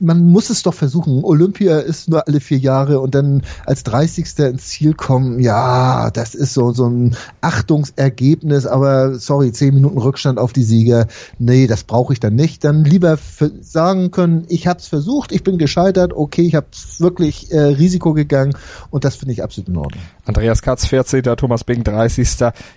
man 0.01 0.25
muss 0.25 0.49
es 0.49 0.63
doch 0.63 0.73
versuchen. 0.73 1.23
Olympia 1.23 1.77
ist 1.79 2.09
nur 2.09 2.27
alle 2.27 2.39
vier 2.39 2.57
Jahre 2.57 2.99
und 2.99 3.13
dann 3.15 3.43
als 3.65 3.83
30. 3.83 4.39
ins 4.39 4.67
Ziel 4.67 4.93
kommen, 4.93 5.39
ja, 5.39 6.09
das 6.11 6.35
ist 6.35 6.53
so, 6.53 6.71
so 6.71 6.87
ein 6.87 7.15
Achtungsergebnis, 7.41 8.65
aber 8.65 9.15
sorry, 9.15 9.51
zehn 9.51 9.75
Minuten 9.75 9.97
Rückstand 9.97 10.39
auf 10.39 10.53
die 10.53 10.63
Sieger, 10.63 11.07
nee, 11.37 11.67
das 11.67 11.83
brauche 11.83 12.13
ich 12.13 12.19
dann 12.19 12.35
nicht. 12.35 12.63
Dann 12.63 12.83
lieber 12.83 13.17
sagen 13.61 14.11
können, 14.11 14.45
ich 14.49 14.67
habe 14.67 14.79
es 14.79 14.87
versucht, 14.87 15.31
ich 15.31 15.43
bin 15.43 15.57
gescheitert, 15.57 16.13
okay, 16.13 16.41
ich 16.41 16.55
habe 16.55 16.67
wirklich 16.97 17.51
äh, 17.51 17.59
Risiko 17.59 18.13
gegangen 18.13 18.55
und 18.89 19.05
das 19.05 19.15
finde 19.15 19.33
ich 19.33 19.43
absolut 19.43 19.69
in 19.69 19.77
Ordnung. 19.77 20.01
Andreas 20.25 20.61
Katz 20.61 20.87
14., 20.87 21.23
Thomas 21.23 21.63
Bing 21.63 21.83
30., 21.83 22.29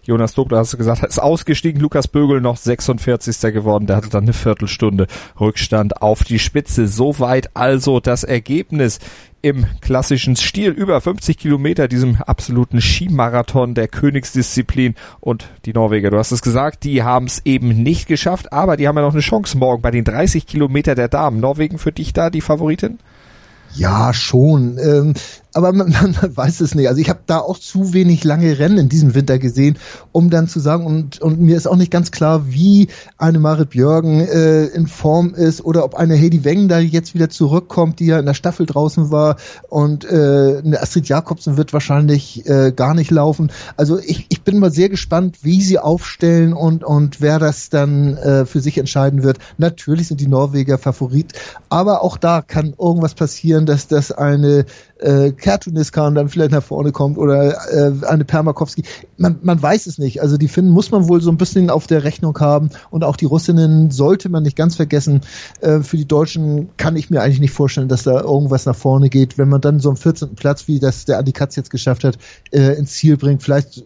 Jonas 0.02 0.34
Dobler, 0.34 0.58
hast 0.58 0.74
du 0.74 0.76
gesagt, 0.76 1.02
ist 1.04 1.18
ausgestiegen, 1.18 1.80
Lukas 1.80 2.08
Bögel 2.08 2.40
noch 2.40 2.56
46. 2.56 3.40
geworden, 3.52 3.86
der 3.86 3.96
hatte 3.96 4.10
dann 4.10 4.24
eine 4.24 4.32
Viertelstunde 4.32 5.06
Rückstand 5.40 6.02
auf 6.02 6.24
die 6.24 6.38
Spitze. 6.38 6.86
Soweit 7.14 7.50
also 7.54 8.00
das 8.00 8.24
Ergebnis 8.24 8.98
im 9.40 9.66
klassischen 9.80 10.34
Stil 10.34 10.70
über 10.70 11.00
50 11.00 11.38
Kilometer, 11.38 11.86
diesem 11.86 12.16
absoluten 12.16 12.80
Skimarathon 12.80 13.74
der 13.74 13.86
Königsdisziplin 13.86 14.96
und 15.20 15.48
die 15.64 15.72
Norweger, 15.72 16.10
du 16.10 16.18
hast 16.18 16.32
es 16.32 16.42
gesagt, 16.42 16.82
die 16.82 17.04
haben 17.04 17.26
es 17.26 17.42
eben 17.44 17.68
nicht 17.68 18.08
geschafft, 18.08 18.52
aber 18.52 18.76
die 18.76 18.88
haben 18.88 18.96
ja 18.96 19.02
noch 19.02 19.12
eine 19.12 19.20
Chance 19.20 19.56
morgen 19.56 19.80
bei 19.80 19.92
den 19.92 20.02
30 20.02 20.46
Kilometer 20.46 20.96
der 20.96 21.08
Damen. 21.08 21.38
Norwegen 21.38 21.78
für 21.78 21.92
dich 21.92 22.12
da 22.12 22.30
die 22.30 22.40
Favoritin? 22.40 22.98
Ja, 23.74 24.12
schon. 24.12 24.78
Ähm, 24.78 25.14
aber 25.54 25.72
man, 25.72 25.90
man 25.90 26.16
weiß 26.36 26.60
es 26.60 26.74
nicht. 26.74 26.88
Also 26.88 27.00
ich 27.00 27.08
habe 27.08 27.20
da 27.26 27.38
auch 27.38 27.58
zu 27.58 27.92
wenig 27.92 28.24
lange 28.24 28.58
Rennen 28.58 28.78
in 28.78 28.88
diesem 28.88 29.14
Winter 29.14 29.38
gesehen, 29.38 29.78
um 30.12 30.28
dann 30.28 30.48
zu 30.48 30.60
sagen, 30.60 30.84
und, 30.84 31.20
und 31.20 31.40
mir 31.40 31.56
ist 31.56 31.66
auch 31.66 31.76
nicht 31.76 31.90
ganz 31.90 32.10
klar, 32.10 32.46
wie 32.48 32.88
eine 33.18 33.38
Marit 33.38 33.70
Björgen 33.70 34.20
äh, 34.20 34.66
in 34.66 34.86
Form 34.86 35.34
ist 35.34 35.64
oder 35.64 35.84
ob 35.84 35.94
eine 35.94 36.16
Heidi 36.16 36.44
Weng 36.44 36.68
da 36.68 36.78
jetzt 36.80 37.14
wieder 37.14 37.30
zurückkommt, 37.30 38.00
die 38.00 38.06
ja 38.06 38.18
in 38.18 38.26
der 38.26 38.34
Staffel 38.34 38.66
draußen 38.66 39.10
war 39.10 39.36
und 39.68 40.04
äh, 40.04 40.60
eine 40.64 40.82
Astrid 40.82 41.08
Jakobsen 41.08 41.56
wird 41.56 41.72
wahrscheinlich 41.72 42.46
äh, 42.48 42.72
gar 42.72 42.94
nicht 42.94 43.10
laufen. 43.10 43.52
Also 43.76 43.98
ich, 43.98 44.26
ich 44.28 44.42
bin 44.42 44.58
mal 44.58 44.72
sehr 44.72 44.88
gespannt, 44.88 45.38
wie 45.42 45.62
sie 45.62 45.78
aufstellen 45.78 46.52
und, 46.52 46.82
und 46.82 47.20
wer 47.20 47.38
das 47.38 47.70
dann 47.70 48.16
äh, 48.16 48.44
für 48.44 48.60
sich 48.60 48.76
entscheiden 48.78 49.22
wird. 49.22 49.38
Natürlich 49.58 50.08
sind 50.08 50.20
die 50.20 50.26
Norweger 50.26 50.78
Favorit, 50.78 51.32
aber 51.68 52.02
auch 52.02 52.16
da 52.16 52.42
kann 52.42 52.74
irgendwas 52.78 53.14
passieren, 53.14 53.66
dass 53.66 53.86
das 53.86 54.10
eine 54.10 54.66
äh, 54.98 55.32
Kertuniskan 55.44 56.14
dann 56.14 56.30
vielleicht 56.30 56.52
nach 56.52 56.62
vorne 56.62 56.90
kommt 56.90 57.18
oder 57.18 57.54
äh, 57.70 58.06
eine 58.06 58.24
Permakowski. 58.24 58.82
Man, 59.18 59.40
man 59.42 59.60
weiß 59.60 59.86
es 59.86 59.98
nicht. 59.98 60.22
Also 60.22 60.38
die 60.38 60.48
Finnen 60.48 60.70
muss 60.70 60.90
man 60.90 61.06
wohl 61.06 61.20
so 61.20 61.30
ein 61.30 61.36
bisschen 61.36 61.68
auf 61.68 61.86
der 61.86 62.02
Rechnung 62.02 62.40
haben 62.40 62.70
und 62.90 63.04
auch 63.04 63.18
die 63.18 63.26
Russinnen 63.26 63.90
sollte 63.90 64.30
man 64.30 64.42
nicht 64.42 64.56
ganz 64.56 64.76
vergessen. 64.76 65.20
Äh, 65.60 65.80
für 65.80 65.98
die 65.98 66.08
Deutschen 66.08 66.70
kann 66.78 66.96
ich 66.96 67.10
mir 67.10 67.20
eigentlich 67.20 67.40
nicht 67.40 67.52
vorstellen, 67.52 67.88
dass 67.88 68.04
da 68.04 68.22
irgendwas 68.22 68.64
nach 68.64 68.74
vorne 68.74 69.10
geht. 69.10 69.36
Wenn 69.36 69.50
man 69.50 69.60
dann 69.60 69.80
so 69.80 69.90
einen 69.90 69.98
14. 69.98 70.34
Platz, 70.34 70.66
wie 70.66 70.78
das 70.78 71.04
der 71.04 71.18
Adi 71.18 71.32
Katz 71.32 71.56
jetzt 71.56 71.68
geschafft 71.68 72.04
hat, 72.04 72.16
äh, 72.50 72.78
ins 72.78 72.92
Ziel 72.92 73.18
bringt, 73.18 73.42
vielleicht 73.42 73.84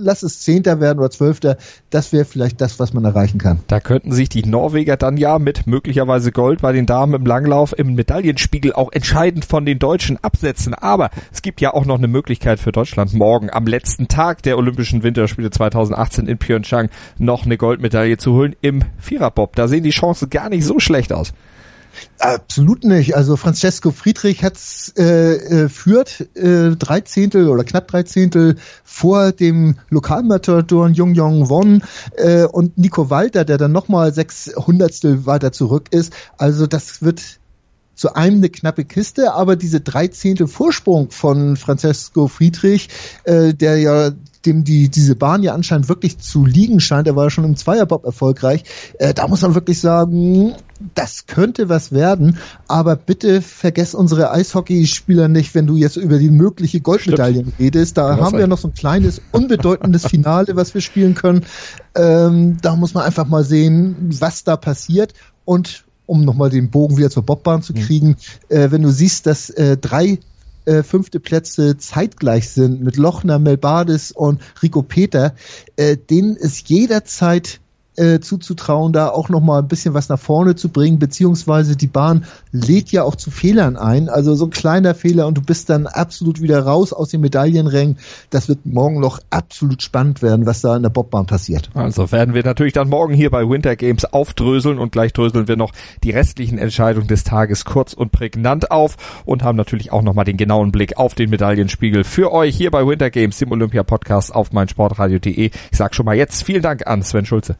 lass 0.00 0.22
es 0.22 0.40
Zehnter 0.40 0.80
werden 0.80 0.98
oder 0.98 1.10
Zwölfter, 1.10 1.56
das 1.90 2.12
wäre 2.12 2.24
vielleicht 2.24 2.60
das, 2.60 2.78
was 2.80 2.92
man 2.92 3.04
erreichen 3.04 3.38
kann. 3.38 3.60
Da 3.66 3.80
könnten 3.80 4.12
sich 4.12 4.28
die 4.28 4.44
Norweger 4.44 4.96
dann 4.96 5.16
ja 5.16 5.38
mit 5.38 5.66
möglicherweise 5.66 6.32
Gold 6.32 6.60
bei 6.62 6.72
den 6.72 6.86
Damen 6.86 7.14
im 7.14 7.26
Langlauf 7.26 7.78
im 7.78 7.94
Medaillenspiegel 7.94 8.72
auch 8.72 8.92
entscheidend 8.92 9.44
von 9.44 9.64
den 9.64 9.78
Deutschen 9.78 10.18
absetzen. 10.22 10.74
Aber 10.74 11.10
es 11.32 11.42
gibt 11.42 11.60
ja 11.60 11.74
auch 11.74 11.84
noch 11.84 11.98
eine 11.98 12.08
Möglichkeit 12.08 12.60
für 12.60 12.72
Deutschland 12.72 13.12
morgen 13.14 13.50
am 13.50 13.66
letzten 13.66 14.08
Tag 14.08 14.42
der 14.42 14.58
Olympischen 14.58 15.02
Winterspiele 15.02 15.50
2018 15.50 16.26
in 16.26 16.38
Pyeongchang 16.38 16.88
noch 17.18 17.44
eine 17.44 17.56
Goldmedaille 17.56 18.16
zu 18.16 18.32
holen 18.32 18.56
im 18.60 18.82
Viererbob. 18.98 19.56
Da 19.56 19.68
sehen 19.68 19.84
die 19.84 19.90
Chancen 19.90 20.30
gar 20.30 20.48
nicht 20.48 20.64
so 20.64 20.80
schlecht 20.80 21.12
aus. 21.12 21.32
Absolut 22.18 22.84
nicht. 22.84 23.16
Also 23.16 23.36
Francesco 23.36 23.90
Friedrich 23.90 24.42
hat's 24.42 24.92
äh, 24.96 25.64
äh, 25.64 25.68
führt 25.68 26.20
äh, 26.36 26.76
drei 26.76 27.00
Zehntel 27.00 27.48
oder 27.48 27.64
knapp 27.64 27.88
drei 27.88 28.02
Zehntel 28.02 28.56
vor 28.84 29.32
dem 29.32 29.76
Lokalmatador 29.88 30.88
Jung 30.88 31.14
Jong 31.14 31.48
Won 31.48 31.82
äh, 32.16 32.44
und 32.44 32.76
Nico 32.78 33.10
Walter, 33.10 33.44
der 33.44 33.58
dann 33.58 33.72
nochmal 33.72 34.12
sechs 34.12 34.52
Hundertstel 34.54 35.26
weiter 35.26 35.52
zurück 35.52 35.88
ist. 35.90 36.12
Also 36.36 36.66
das 36.66 37.02
wird 37.02 37.40
zu 37.94 38.14
einem 38.14 38.38
eine 38.38 38.48
knappe 38.48 38.86
Kiste, 38.86 39.34
aber 39.34 39.56
diese 39.56 39.80
drei 39.82 40.08
Zehntel 40.08 40.48
Vorsprung 40.48 41.10
von 41.10 41.56
Francesco 41.56 42.28
Friedrich, 42.28 42.88
äh, 43.24 43.52
der 43.52 43.78
ja 43.78 44.10
dem 44.46 44.64
die 44.64 44.88
diese 44.88 45.16
Bahn 45.16 45.42
ja 45.42 45.54
anscheinend 45.54 45.88
wirklich 45.88 46.18
zu 46.18 46.44
liegen 46.44 46.80
scheint, 46.80 47.06
er 47.06 47.16
war 47.16 47.24
ja 47.24 47.30
schon 47.30 47.44
im 47.44 47.56
Zweierbob 47.56 48.04
erfolgreich, 48.04 48.64
äh, 48.98 49.12
da 49.12 49.28
muss 49.28 49.42
man 49.42 49.54
wirklich 49.54 49.80
sagen, 49.80 50.54
das 50.94 51.26
könnte 51.26 51.68
was 51.68 51.92
werden, 51.92 52.38
aber 52.66 52.96
bitte 52.96 53.42
vergess 53.42 53.94
unsere 53.94 54.30
Eishockeyspieler 54.30 55.28
nicht, 55.28 55.54
wenn 55.54 55.66
du 55.66 55.76
jetzt 55.76 55.96
über 55.96 56.18
die 56.18 56.30
mögliche 56.30 56.80
Goldmedaillen 56.80 57.42
Stimmt. 57.42 57.58
redest. 57.58 57.98
Da 57.98 58.16
haben 58.16 58.38
wir 58.38 58.46
noch 58.46 58.58
so 58.58 58.68
ein 58.68 58.74
kleines, 58.74 59.20
unbedeutendes 59.32 60.06
Finale, 60.08 60.56
was 60.56 60.72
wir 60.72 60.80
spielen 60.80 61.14
können. 61.14 61.44
Ähm, 61.94 62.56
da 62.62 62.76
muss 62.76 62.94
man 62.94 63.04
einfach 63.04 63.26
mal 63.26 63.44
sehen, 63.44 63.94
was 64.20 64.44
da 64.44 64.56
passiert 64.56 65.12
und 65.44 65.84
um 66.06 66.24
nochmal 66.24 66.50
den 66.50 66.70
Bogen 66.70 66.96
wieder 66.96 67.10
zur 67.10 67.24
Bobbahn 67.24 67.62
zu 67.62 67.72
mhm. 67.72 67.80
kriegen, 67.80 68.08
mhm. 68.08 68.56
äh, 68.56 68.72
wenn 68.72 68.82
du 68.82 68.90
siehst, 68.90 69.26
dass 69.26 69.50
äh, 69.50 69.76
drei 69.76 70.18
äh, 70.70 70.82
fünfte 70.84 71.18
Plätze 71.18 71.76
zeitgleich 71.78 72.48
sind 72.50 72.80
mit 72.80 72.96
Lochner, 72.96 73.38
Melbades 73.40 74.12
und 74.12 74.40
Rico 74.62 74.82
Peter, 74.82 75.34
äh, 75.76 75.96
denen 75.96 76.36
ist 76.36 76.68
jederzeit 76.68 77.60
äh, 78.00 78.20
zuzutrauen, 78.20 78.92
da 78.92 79.08
auch 79.08 79.28
noch 79.28 79.40
mal 79.40 79.58
ein 79.58 79.68
bisschen 79.68 79.92
was 79.92 80.08
nach 80.08 80.18
vorne 80.18 80.54
zu 80.54 80.70
bringen, 80.70 80.98
beziehungsweise 80.98 81.76
die 81.76 81.86
Bahn 81.86 82.24
lädt 82.50 82.90
ja 82.92 83.04
auch 83.04 83.14
zu 83.14 83.30
Fehlern 83.30 83.76
ein. 83.76 84.08
Also 84.08 84.34
so 84.34 84.46
ein 84.46 84.50
kleiner 84.50 84.94
Fehler 84.94 85.26
und 85.26 85.36
du 85.36 85.42
bist 85.42 85.68
dann 85.68 85.86
absolut 85.86 86.40
wieder 86.40 86.60
raus 86.60 86.92
aus 86.92 87.10
den 87.10 87.20
Medaillenrängen. 87.20 87.98
Das 88.30 88.48
wird 88.48 88.64
morgen 88.64 89.00
noch 89.00 89.20
absolut 89.28 89.82
spannend 89.82 90.22
werden, 90.22 90.46
was 90.46 90.62
da 90.62 90.76
in 90.76 90.82
der 90.82 90.90
Bobbahn 90.90 91.26
passiert. 91.26 91.70
Also 91.74 92.10
werden 92.10 92.34
wir 92.34 92.42
natürlich 92.42 92.72
dann 92.72 92.88
morgen 92.88 93.12
hier 93.12 93.30
bei 93.30 93.48
Winter 93.48 93.76
Games 93.76 94.06
aufdröseln 94.06 94.78
und 94.78 94.92
gleich 94.92 95.12
dröseln 95.12 95.46
wir 95.46 95.56
noch 95.56 95.72
die 96.02 96.10
restlichen 96.10 96.58
Entscheidungen 96.58 97.06
des 97.06 97.24
Tages 97.24 97.64
kurz 97.66 97.92
und 97.92 98.12
prägnant 98.12 98.70
auf 98.70 98.96
und 99.26 99.42
haben 99.42 99.56
natürlich 99.56 99.92
auch 99.92 100.02
noch 100.02 100.14
mal 100.14 100.24
den 100.24 100.38
genauen 100.38 100.72
Blick 100.72 100.96
auf 100.96 101.14
den 101.14 101.28
Medaillenspiegel 101.28 102.04
für 102.04 102.32
euch 102.32 102.56
hier 102.56 102.70
bei 102.70 102.86
Winter 102.86 103.10
Games, 103.10 103.38
dem 103.38 103.52
Olympia 103.52 103.82
Podcast 103.82 104.34
auf 104.34 104.52
meinsportradio.de. 104.52 105.50
Ich 105.50 105.54
sag 105.72 105.94
schon 105.94 106.06
mal 106.06 106.16
jetzt 106.16 106.42
vielen 106.42 106.62
Dank 106.62 106.86
an 106.86 107.02
Sven 107.02 107.26
Schulze. 107.26 107.56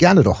Gerne 0.00 0.22
doch. 0.22 0.40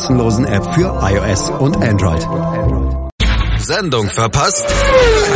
App 0.09 0.73
für 0.73 0.99
iOS 1.03 1.49
und 1.49 1.77
Android. 1.77 2.21
Sendung 3.57 4.09
verpasst? 4.09 4.65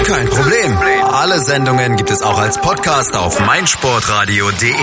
Kein 0.05 0.27
Problem. 0.27 0.77
Alle 1.11 1.39
Sendungen 1.39 1.95
gibt 1.95 2.09
es 2.09 2.21
auch 2.21 2.39
als 2.39 2.59
Podcast 2.59 3.15
auf 3.15 3.39
meinsportradio.de. 3.39 4.73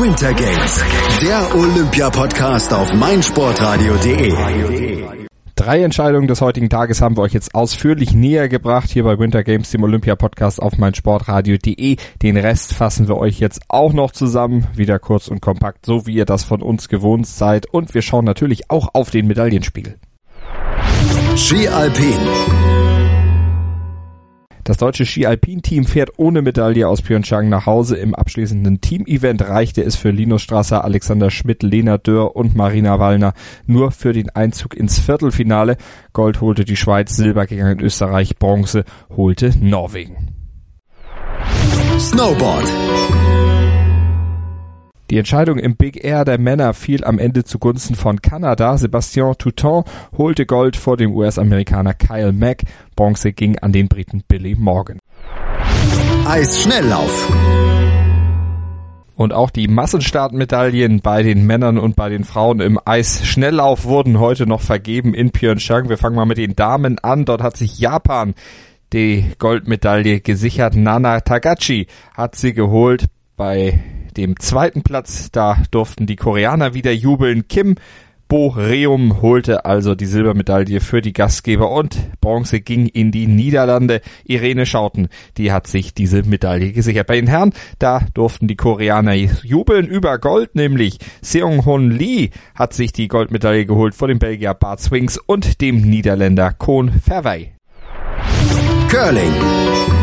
Winter 0.00 0.34
Games, 0.34 0.84
der 1.22 1.54
Olympia-Podcast 1.54 2.72
auf 2.72 2.92
meinsportradio.de. 2.94 5.21
Drei 5.62 5.84
Entscheidungen 5.84 6.26
des 6.26 6.40
heutigen 6.40 6.68
Tages 6.68 7.00
haben 7.00 7.16
wir 7.16 7.22
euch 7.22 7.34
jetzt 7.34 7.54
ausführlich 7.54 8.14
näher 8.14 8.48
gebracht 8.48 8.90
hier 8.90 9.04
bei 9.04 9.20
Winter 9.20 9.44
Games, 9.44 9.70
dem 9.70 9.84
Olympia-Podcast 9.84 10.60
auf 10.60 10.76
meinsportradio.de. 10.76 11.98
Den 12.20 12.36
Rest 12.36 12.74
fassen 12.74 13.06
wir 13.06 13.16
euch 13.16 13.38
jetzt 13.38 13.60
auch 13.68 13.92
noch 13.92 14.10
zusammen, 14.10 14.66
wieder 14.74 14.98
kurz 14.98 15.28
und 15.28 15.40
kompakt, 15.40 15.86
so 15.86 16.04
wie 16.04 16.14
ihr 16.14 16.24
das 16.24 16.42
von 16.42 16.62
uns 16.62 16.88
gewohnt 16.88 17.28
seid. 17.28 17.66
Und 17.66 17.94
wir 17.94 18.02
schauen 18.02 18.24
natürlich 18.24 18.70
auch 18.72 18.88
auf 18.92 19.10
den 19.10 19.28
Medaillenspiegel. 19.28 20.00
Ski 21.36 21.68
Alpin. 21.68 22.18
Das 24.64 24.76
deutsche 24.76 25.04
Ski-Alpin-Team 25.04 25.86
fährt 25.86 26.10
ohne 26.18 26.40
Medaille 26.40 26.88
aus 26.88 27.02
Pyeongchang 27.02 27.48
nach 27.48 27.66
Hause. 27.66 27.96
Im 27.96 28.14
abschließenden 28.14 28.80
Team-Event 28.80 29.42
reichte 29.42 29.82
es 29.82 29.96
für 29.96 30.10
Linus 30.10 30.42
Strasser, 30.42 30.84
Alexander 30.84 31.30
Schmidt, 31.30 31.64
Lena 31.64 31.98
Dörr 31.98 32.36
und 32.36 32.54
Marina 32.54 33.00
Wallner 33.00 33.34
nur 33.66 33.90
für 33.90 34.12
den 34.12 34.30
Einzug 34.30 34.76
ins 34.76 35.00
Viertelfinale. 35.00 35.76
Gold 36.12 36.40
holte 36.40 36.64
die 36.64 36.76
Schweiz, 36.76 37.16
Silber 37.16 37.46
gegen 37.46 37.80
Österreich, 37.80 38.36
Bronze 38.36 38.84
holte 39.16 39.52
Norwegen. 39.60 40.28
Snowboard. 41.98 42.68
Die 45.12 45.18
Entscheidung 45.18 45.58
im 45.58 45.76
Big 45.76 46.02
Air 46.02 46.24
der 46.24 46.38
Männer 46.38 46.72
fiel 46.72 47.04
am 47.04 47.18
Ende 47.18 47.44
zugunsten 47.44 47.96
von 47.96 48.22
Kanada. 48.22 48.78
Sebastian 48.78 49.34
Touton 49.36 49.84
holte 50.16 50.46
Gold 50.46 50.74
vor 50.74 50.96
dem 50.96 51.14
US-Amerikaner 51.14 51.92
Kyle 51.92 52.32
Mack. 52.32 52.62
Bronze 52.96 53.34
ging 53.34 53.58
an 53.58 53.72
den 53.72 53.88
Briten 53.88 54.22
Billy 54.26 54.56
Morgan. 54.58 54.98
Eisschnelllauf. 56.26 57.30
Und 59.14 59.34
auch 59.34 59.50
die 59.50 59.68
Massenstartmedaillen 59.68 61.02
bei 61.02 61.22
den 61.22 61.44
Männern 61.44 61.76
und 61.76 61.94
bei 61.94 62.08
den 62.08 62.24
Frauen 62.24 62.60
im 62.60 62.80
Eisschnelllauf 62.82 63.84
wurden 63.84 64.18
heute 64.18 64.46
noch 64.46 64.62
vergeben 64.62 65.12
in 65.12 65.30
Pyeongchang. 65.30 65.90
Wir 65.90 65.98
fangen 65.98 66.16
mal 66.16 66.24
mit 66.24 66.38
den 66.38 66.56
Damen 66.56 66.98
an. 67.00 67.26
Dort 67.26 67.42
hat 67.42 67.58
sich 67.58 67.78
Japan 67.78 68.32
die 68.94 69.26
Goldmedaille 69.38 70.20
gesichert. 70.20 70.74
Nana 70.74 71.20
Tagachi 71.20 71.86
hat 72.14 72.34
sie 72.34 72.54
geholt 72.54 73.08
bei 73.36 73.78
dem 74.16 74.38
zweiten 74.38 74.82
Platz. 74.82 75.30
Da 75.30 75.58
durften 75.70 76.06
die 76.06 76.16
Koreaner 76.16 76.74
wieder 76.74 76.92
jubeln. 76.92 77.48
Kim 77.48 77.76
Boreum 78.32 79.20
holte 79.20 79.66
also 79.66 79.94
die 79.94 80.06
Silbermedaille 80.06 80.80
für 80.80 81.02
die 81.02 81.12
Gastgeber 81.12 81.70
und 81.70 81.98
Bronze 82.22 82.60
ging 82.60 82.86
in 82.86 83.12
die 83.12 83.26
Niederlande. 83.26 84.00
Irene 84.24 84.64
Schauten, 84.64 85.08
die 85.36 85.52
hat 85.52 85.66
sich 85.66 85.92
diese 85.92 86.22
Medaille 86.22 86.72
gesichert. 86.72 87.08
Bei 87.08 87.16
den 87.16 87.26
Herren, 87.26 87.52
da 87.78 88.00
durften 88.14 88.48
die 88.48 88.56
Koreaner 88.56 89.12
jubeln 89.12 89.86
über 89.86 90.18
Gold, 90.18 90.54
nämlich 90.54 90.96
Seong-Hoon 91.20 91.90
Lee 91.90 92.30
hat 92.54 92.72
sich 92.72 92.92
die 92.92 93.08
Goldmedaille 93.08 93.66
geholt 93.66 93.94
vor 93.94 94.08
dem 94.08 94.18
Belgier 94.18 94.54
Bart 94.54 94.80
Swings 94.80 95.18
und 95.18 95.60
dem 95.60 95.82
Niederländer 95.82 96.54
Kohn 96.54 96.90
Verwey. 96.90 97.52
Curling. 98.88 100.01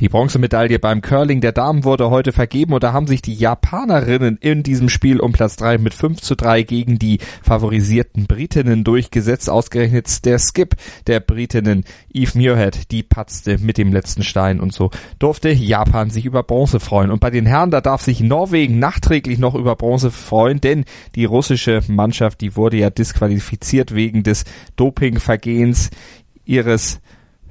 Die 0.00 0.08
Bronzemedaille 0.08 0.80
beim 0.80 1.02
Curling 1.02 1.40
der 1.40 1.52
Damen 1.52 1.84
wurde 1.84 2.10
heute 2.10 2.32
vergeben 2.32 2.72
und 2.72 2.82
da 2.82 2.92
haben 2.92 3.06
sich 3.06 3.22
die 3.22 3.34
Japanerinnen 3.34 4.38
in 4.38 4.64
diesem 4.64 4.88
Spiel 4.88 5.20
um 5.20 5.30
Platz 5.30 5.54
3 5.54 5.78
mit 5.78 5.94
5 5.94 6.20
zu 6.20 6.34
3 6.34 6.64
gegen 6.64 6.98
die 6.98 7.18
favorisierten 7.42 8.26
Britinnen 8.26 8.82
durchgesetzt. 8.82 9.48
Ausgerechnet 9.48 10.24
der 10.24 10.40
Skip 10.40 10.74
der 11.06 11.20
Britinnen 11.20 11.84
Eve 12.12 12.36
Muirhead, 12.36 12.90
die 12.90 13.04
patzte 13.04 13.58
mit 13.58 13.78
dem 13.78 13.92
letzten 13.92 14.24
Stein 14.24 14.58
und 14.58 14.72
so 14.72 14.90
durfte 15.20 15.50
Japan 15.50 16.10
sich 16.10 16.24
über 16.24 16.42
Bronze 16.42 16.80
freuen. 16.80 17.12
Und 17.12 17.20
bei 17.20 17.30
den 17.30 17.46
Herren, 17.46 17.70
da 17.70 17.80
darf 17.80 18.02
sich 18.02 18.18
Norwegen 18.18 18.80
nachträglich 18.80 19.38
noch 19.38 19.54
über 19.54 19.76
Bronze 19.76 20.10
freuen, 20.10 20.60
denn 20.60 20.86
die 21.14 21.24
russische 21.24 21.82
Mannschaft, 21.86 22.40
die 22.40 22.56
wurde 22.56 22.78
ja 22.78 22.90
disqualifiziert 22.90 23.94
wegen 23.94 24.24
des 24.24 24.44
Dopingvergehens 24.74 25.90
ihres 26.44 27.00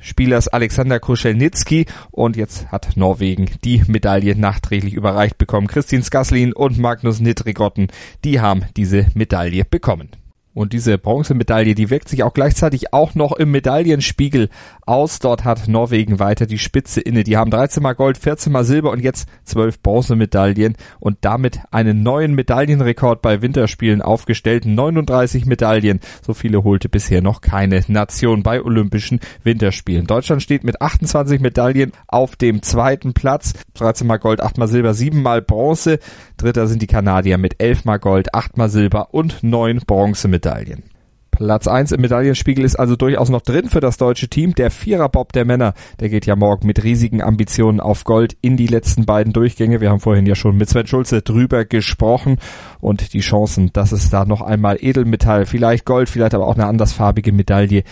Spielers 0.03 0.49
Alexander 0.49 0.99
Koschelnitzki 0.99 1.85
und 2.11 2.35
jetzt 2.35 2.71
hat 2.71 2.97
Norwegen 2.97 3.49
die 3.63 3.83
Medaille 3.87 4.35
nachträglich 4.35 4.93
überreicht 4.93 5.37
bekommen. 5.37 5.67
Christine 5.67 6.03
Skaslin 6.03 6.51
und 6.51 6.77
Magnus 6.77 7.21
Nittrigotten, 7.21 7.87
die 8.25 8.41
haben 8.41 8.65
diese 8.75 9.07
Medaille 9.15 9.63
bekommen. 9.63 10.09
Und 10.53 10.71
diese 10.73 10.99
Bronzemedaille, 10.99 11.73
die 11.73 11.89
wirkt 11.89 12.09
sich 12.09 12.21
auch 12.21 12.33
gleichzeitig 12.33 12.93
auch 12.93 13.15
noch 13.15 13.31
im 13.31 13.49
Medaillenspiegel 13.49 14.49
aus. 14.85 15.17
Dort 15.17 15.45
hat 15.45 15.67
Norwegen 15.67 16.19
weiter 16.19 16.45
die 16.45 16.59
Spitze 16.59 17.01
inne. 17.01 17.23
Die 17.23 17.37
haben 17.37 17.49
13 17.49 17.81
mal 17.81 17.93
Gold, 17.93 18.19
14 18.19 18.51
mal 18.51 18.63
Silber 18.63 18.91
und 18.91 19.01
jetzt 19.01 19.27
12 19.45 19.81
Bronzemedaillen 19.81 20.75
und 20.99 21.17
damit 21.21 21.61
einen 21.71 22.03
neuen 22.03 22.35
Medaillenrekord 22.35 23.23
bei 23.23 23.41
Winterspielen 23.41 24.03
aufgestellt. 24.03 24.65
39 24.65 25.47
Medaillen. 25.47 25.99
So 26.23 26.35
viele 26.35 26.63
holte 26.63 26.87
bisher 26.87 27.21
noch 27.23 27.41
keine 27.41 27.81
Nation 27.87 28.43
bei 28.43 28.61
Olympischen 28.61 29.21
Winterspielen. 29.43 30.05
Deutschland 30.05 30.43
steht 30.43 30.63
mit 30.63 30.81
28 30.81 31.39
Medaillen 31.39 31.93
auf 32.07 32.35
dem 32.35 32.61
zweiten 32.61 33.13
Platz. 33.13 33.53
13 33.73 34.05
mal 34.05 34.17
Gold, 34.17 34.41
8 34.41 34.59
mal 34.59 34.67
Silber, 34.67 34.93
7 34.93 35.19
mal 35.19 35.41
Bronze. 35.41 35.97
Dritter 36.37 36.67
sind 36.67 36.83
die 36.83 36.87
Kanadier 36.87 37.39
mit 37.39 37.59
11 37.59 37.85
mal 37.85 37.97
Gold, 37.97 38.35
8 38.35 38.57
mal 38.57 38.69
Silber 38.69 39.13
und 39.15 39.41
9 39.41 39.79
Bronzemedaillen. 39.87 40.42
Medaillen. 40.43 40.83
Platz 41.31 41.67
1 41.67 41.93
im 41.93 42.01
Medaillenspiegel 42.01 42.63
ist 42.63 42.75
also 42.75 42.95
durchaus 42.95 43.29
noch 43.29 43.41
drin 43.41 43.67
für 43.67 43.79
das 43.79 43.97
deutsche 43.97 44.27
Team. 44.27 44.53
Der 44.53 44.69
Viererbob 44.69 45.33
der 45.33 45.45
Männer, 45.45 45.73
der 45.99 46.09
geht 46.09 46.27
ja 46.27 46.35
morgen 46.35 46.67
mit 46.67 46.83
riesigen 46.83 47.23
Ambitionen 47.23 47.79
auf 47.79 48.03
Gold 48.03 48.37
in 48.41 48.55
die 48.55 48.67
letzten 48.67 49.05
beiden 49.05 49.33
Durchgänge. 49.33 49.81
Wir 49.81 49.89
haben 49.89 49.99
vorhin 49.99 50.27
ja 50.27 50.35
schon 50.35 50.57
mit 50.57 50.69
Sven 50.69 50.85
Schulze 50.85 51.21
drüber 51.23 51.65
gesprochen 51.65 52.37
und 52.81 53.13
die 53.13 53.21
Chancen, 53.21 53.71
dass 53.73 53.93
es 53.93 54.11
da 54.11 54.25
noch 54.25 54.41
einmal 54.41 54.77
Edelmetall, 54.79 55.47
vielleicht 55.47 55.85
Gold, 55.85 56.07
vielleicht 56.07 56.35
aber 56.35 56.45
auch 56.45 56.55
eine 56.55 56.67
andersfarbige 56.67 57.31
Medaille 57.31 57.83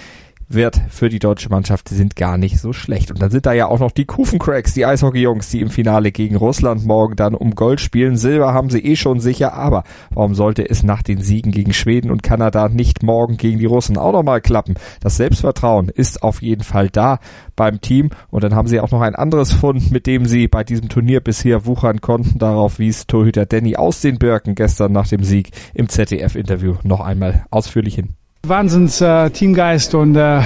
wird 0.54 0.80
für 0.90 1.10
die 1.10 1.20
deutsche 1.20 1.50
Mannschaft 1.50 1.90
sind 1.90 2.16
gar 2.16 2.38
nicht 2.38 2.60
so 2.60 2.74
schlecht. 2.74 3.12
Und 3.12 3.22
dann 3.22 3.32
sind 3.32 3.46
da 3.46 3.54
ja 3.54 3.68
auch 3.68 3.80
noch 3.80 3.92
die 3.92 4.06
Kufencracks, 4.06 4.74
die 4.74 4.86
Eishockey-Jungs, 4.86 5.50
die 5.50 5.62
im 5.62 5.70
Finale 5.70 6.12
gegen 6.12 6.36
Russland 6.36 6.86
morgen 6.86 7.16
dann 7.16 7.36
um 7.36 7.56
Gold 7.56 7.82
spielen. 7.82 8.18
Silber 8.18 8.54
haben 8.54 8.70
sie 8.70 8.80
eh 8.80 8.96
schon 8.96 9.20
sicher, 9.20 9.54
aber 9.54 9.84
warum 10.14 10.36
sollte 10.36 10.70
es 10.70 10.84
nach 10.84 11.04
den 11.04 11.22
Siegen 11.22 11.52
gegen 11.52 11.74
Schweden 11.74 12.12
und 12.12 12.24
Kanada 12.24 12.70
nicht 12.70 13.04
morgen 13.04 13.38
gegen 13.38 13.60
die 13.60 13.66
Russen 13.66 13.98
auch 13.98 14.12
nochmal 14.12 14.42
klappen? 14.42 14.76
Das 15.02 15.18
Selbstvertrauen 15.18 15.90
ist 15.90 16.24
auf 16.24 16.42
jeden 16.42 16.64
Fall 16.64 16.90
da 16.90 17.20
beim 17.56 17.82
Team 17.82 18.10
und 18.30 18.44
dann 18.44 18.56
haben 18.56 18.68
sie 18.68 18.80
auch 18.80 18.92
noch 18.92 19.02
ein 19.02 19.16
anderes 19.16 19.52
Fund, 19.52 19.92
mit 19.92 20.08
dem 20.08 20.26
sie 20.26 20.48
bei 20.48 20.64
diesem 20.64 20.90
Turnier 20.90 21.22
bisher 21.22 21.66
wuchern 21.66 22.02
konnten. 22.02 22.40
Darauf 22.40 22.80
wies 22.80 23.08
Torhüter 23.08 23.46
Danny 23.46 23.76
aus 23.76 24.02
den 24.02 24.18
Birken 24.18 24.56
gestern 24.56 24.92
nach 24.92 25.08
dem 25.08 25.24
Sieg 25.24 25.52
im 25.74 25.90
ZDF-Interview 25.90 26.76
noch 26.84 27.00
einmal 27.00 27.46
ausführlich 27.52 27.96
hin. 27.96 28.21
Wahnsinns 28.48 29.02
äh, 29.02 29.30
Teamgeist 29.30 29.94
und 29.94 30.16
äh, 30.16 30.42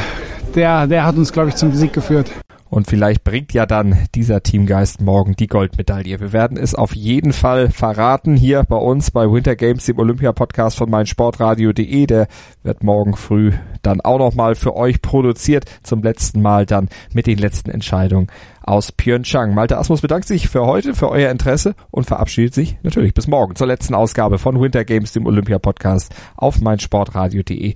der, 0.53 0.88
der 0.88 1.05
hat 1.05 1.15
uns, 1.15 1.31
glaube 1.31 1.49
ich, 1.49 1.55
zum 1.55 1.73
Sieg 1.73 1.93
geführt. 1.93 2.29
Und 2.69 2.88
vielleicht 2.88 3.23
bringt 3.23 3.54
ja 3.54 3.65
dann 3.65 3.97
dieser 4.15 4.41
Teamgeist 4.41 4.99
morgen 4.99 5.36
die 5.36 5.47
Goldmedaille. 5.47 6.19
Wir 6.19 6.34
werden 6.34 6.58
es 6.58 6.73
auf 6.73 6.95
jeden 6.95 7.32
Fall 7.32 7.69
verraten 7.69 8.36
hier 8.36 8.63
bei 8.63 8.75
uns 8.75 9.12
bei 9.12 9.32
Winter 9.32 9.56
Games, 9.56 9.86
dem 9.86 9.99
Olympia-Podcast 9.99 10.78
von 10.78 10.89
meinsportradio.de. 10.89 12.08
Der 12.08 12.28
wird 12.63 12.84
morgen 12.84 13.15
früh 13.15 13.54
dann 13.84 14.01
auch 14.01 14.17
nochmal 14.17 14.56
für 14.56 14.75
euch 14.75 15.01
produziert. 15.01 15.65
Zum 15.84 16.01
letzten 16.01 16.41
Mal 16.41 16.65
dann 16.65 16.89
mit 17.13 17.28
den 17.28 17.38
letzten 17.38 17.69
Entscheidungen 17.69 18.28
aus 18.63 18.91
Pyeongchang. 18.91 19.54
Malte 19.54 19.78
Asmus 19.78 20.01
bedankt 20.01 20.28
sich 20.28 20.49
für 20.49 20.65
heute, 20.65 20.95
für 20.95 21.10
euer 21.10 21.30
Interesse 21.30 21.75
und 21.91 22.06
verabschiedet 22.06 22.56
sich 22.56 22.78
natürlich 22.82 23.13
bis 23.13 23.28
morgen 23.28 23.56
zur 23.56 23.67
letzten 23.67 23.93
Ausgabe 23.93 24.39
von 24.39 24.60
Winter 24.60 24.84
Games, 24.84 25.12
dem 25.12 25.28
Olympia-Podcast 25.28 26.13
auf 26.36 26.60
meinsportradio.de. 26.62 27.75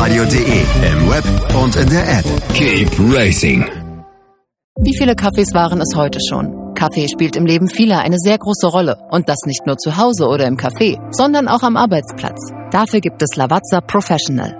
meinsportradio.de 0.00 0.92
im 0.92 1.10
Web 1.10 1.24
und 1.62 1.76
in 1.76 1.90
der 1.90 2.18
App. 2.18 2.24
Keep 2.54 2.88
racing. 3.12 3.64
Wie 4.80 4.96
viele 4.96 5.14
Kaffees 5.14 5.52
waren 5.52 5.80
es 5.80 5.94
heute 5.94 6.18
schon? 6.26 6.74
Kaffee 6.74 7.08
spielt 7.08 7.36
im 7.36 7.44
Leben 7.44 7.68
vieler 7.68 7.98
eine 8.00 8.16
sehr 8.18 8.38
große 8.38 8.66
Rolle. 8.66 8.96
Und 9.10 9.28
das 9.28 9.40
nicht 9.44 9.66
nur 9.66 9.76
zu 9.76 9.98
Hause 9.98 10.26
oder 10.26 10.46
im 10.46 10.56
Café, 10.56 10.98
sondern 11.10 11.48
auch 11.48 11.62
am 11.62 11.76
Arbeitsplatz. 11.76 12.40
Dafür 12.70 13.00
gibt 13.00 13.20
es 13.22 13.36
Lavazza 13.36 13.82
Professional. 13.82 14.59